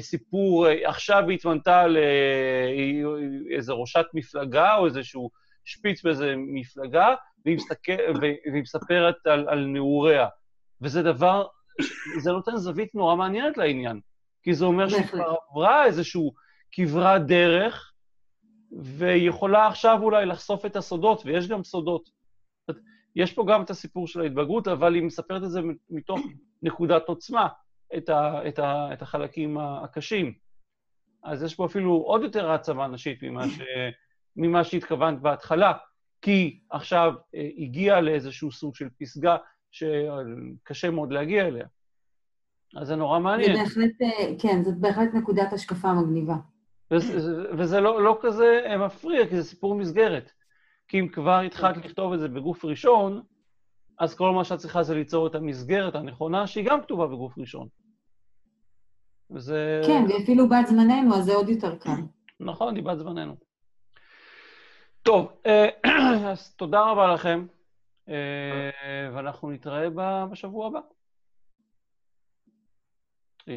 סיפור, 0.01 0.67
עכשיו 0.85 1.29
היא 1.29 1.35
התמנתה 1.35 1.85
לאיזה 1.87 3.73
ראשת 3.73 4.07
מפלגה 4.15 4.77
או 4.77 4.87
איזשהו 4.87 5.31
שפיץ 5.65 6.03
באיזה 6.03 6.35
מפלגה, 6.37 7.15
והיא, 7.45 7.57
מסתכל, 7.57 7.93
והיא 8.21 8.63
מספרת 8.63 9.27
על, 9.27 9.49
על 9.49 9.67
נעוריה. 9.67 10.27
וזה 10.81 11.03
דבר, 11.03 11.47
זה 12.19 12.33
נותן 12.33 12.57
זווית 12.57 12.95
נורא 12.95 13.17
מעניינת 13.17 13.57
לעניין, 13.57 14.01
כי 14.43 14.55
זה 14.55 14.65
אומר 14.65 14.89
שהיא 14.89 15.07
כבר 15.07 15.35
עברה 15.51 15.85
איזשהו 15.85 16.33
כברת 16.73 17.27
דרך, 17.27 17.93
ויכולה 18.73 19.67
עכשיו 19.67 19.99
אולי 20.03 20.27
לחשוף 20.27 20.67
את 20.67 20.77
הסודות, 20.77 21.23
ויש 21.25 21.49
גם 21.49 21.65
סודות. 21.65 22.20
יש 23.17 23.33
פה 23.33 23.45
גם 23.49 23.63
את 23.63 23.71
הסיפור 23.71 24.07
של 24.07 24.21
ההתבגרות, 24.21 24.69
אבל 24.69 24.95
היא 24.95 25.03
מספרת 25.03 25.43
את 25.43 25.51
זה 25.51 25.61
מתוך 25.91 26.21
נקודת 26.63 27.09
עוצמה, 27.09 27.49
את, 27.97 28.09
ה, 28.09 28.49
את, 28.49 28.59
ה, 28.59 28.93
את 28.93 29.03
החלקים 29.03 29.59
הקשים. 29.59 30.33
אז 31.25 31.43
יש 31.43 31.55
פה 31.55 31.67
אפילו 31.67 31.93
עוד 31.93 32.23
יותר 32.23 32.51
העצמה 32.51 32.89
נשית 32.89 33.23
ממה, 33.23 33.49
ש, 33.49 33.61
ממה 34.37 34.65
שהתכוונת 34.65 35.21
בהתחלה, 35.21 35.73
כי 36.23 36.61
עכשיו 36.71 37.13
אה, 37.35 37.49
הגיע 37.59 38.01
לאיזשהו 38.01 38.53
סוג 38.53 38.75
של 38.75 38.89
פסגה 39.01 39.37
שקשה 39.71 40.91
מאוד 40.91 41.13
להגיע 41.13 41.47
אליה. 41.47 41.67
אז 42.77 42.87
זה 42.87 42.97
נורא 42.97 43.19
מעניין. 43.19 43.57
זה 43.57 43.63
בהחלט, 43.63 44.03
אה, 44.03 44.35
כן, 44.39 44.63
זאת 44.63 44.77
בהחלט 44.79 45.15
נקודת 45.15 45.53
השקפה 45.53 45.93
מגניבה. 45.93 46.37
וזה, 46.91 47.53
וזה 47.59 47.81
לא, 47.81 48.03
לא 48.03 48.19
כזה 48.23 48.61
מפריע, 48.87 49.29
כי 49.29 49.37
זה 49.37 49.45
סיפור 49.45 49.75
מסגרת. 49.75 50.33
כי 50.91 51.01
אם 51.01 51.09
כבר 51.09 51.41
התחלת 51.41 51.77
לכתוב 51.77 52.13
את 52.13 52.21
זה 52.21 52.29
בגוף 52.29 52.65
ראשון, 52.65 53.23
אז 53.99 54.15
כל 54.15 54.31
מה 54.31 54.45
שאת 54.45 54.59
צריכה 54.59 54.83
זה 54.83 54.95
ליצור 54.95 55.27
את 55.27 55.35
המסגרת 55.35 55.95
הנכונה, 55.95 56.47
שהיא 56.47 56.65
גם 56.71 56.83
כתובה 56.83 57.07
בגוף 57.07 57.39
ראשון. 57.39 57.69
וזה... 59.31 59.81
כן, 59.87 60.05
ואפילו 60.09 60.49
בת 60.49 60.67
זמננו, 60.67 61.15
אז 61.15 61.25
זה 61.25 61.35
עוד 61.35 61.49
יותר 61.49 61.77
קל. 61.79 61.91
נכון, 62.41 62.77
היא 62.77 62.85
בת 62.85 62.99
זמננו. 62.99 63.37
טוב, 65.03 65.33
אה, 65.47 65.69
אז 66.33 66.55
תודה 66.55 66.81
רבה 66.81 67.15
לכם, 67.15 67.47
אה, 68.09 69.11
ואנחנו 69.15 69.51
נתראה 69.51 69.87
בשבוע 70.31 70.67
הבא. 70.67 70.81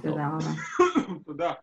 תודה 0.01 0.27
רבה. 0.27 0.51
תודה. 1.25 1.53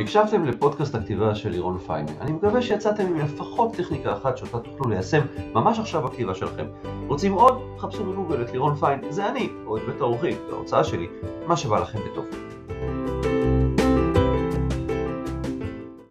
הקשבתם 0.00 0.44
לפודקאסט 0.44 0.94
הכתיבה 0.94 1.34
של 1.34 1.48
לירון 1.48 1.78
פיין. 1.78 2.06
אני 2.20 2.32
מקווה 2.32 2.62
שיצאתם 2.62 3.06
עם 3.06 3.18
לפחות 3.18 3.74
טכניקה 3.76 4.12
אחת 4.12 4.36
שאותה 4.36 4.58
תוכלו 4.58 4.90
ליישם 4.90 5.20
ממש 5.54 5.78
עכשיו 5.78 6.02
בכתיבה 6.02 6.34
שלכם. 6.34 6.64
רוצים 7.06 7.32
עוד? 7.32 7.60
חפשו 7.78 8.04
בגוגל 8.04 8.42
את 8.42 8.52
לירון 8.52 8.74
פיין, 8.74 9.00
זה 9.08 9.28
אני, 9.28 9.48
או 9.66 9.76
את 9.76 9.82
בית 9.86 10.00
האורחים, 10.00 10.36
ההוצאה 10.50 10.84
שלי, 10.84 11.06
מה 11.46 11.56
שבא 11.56 11.80
לכם 11.80 11.98
בטוב. 12.10 12.24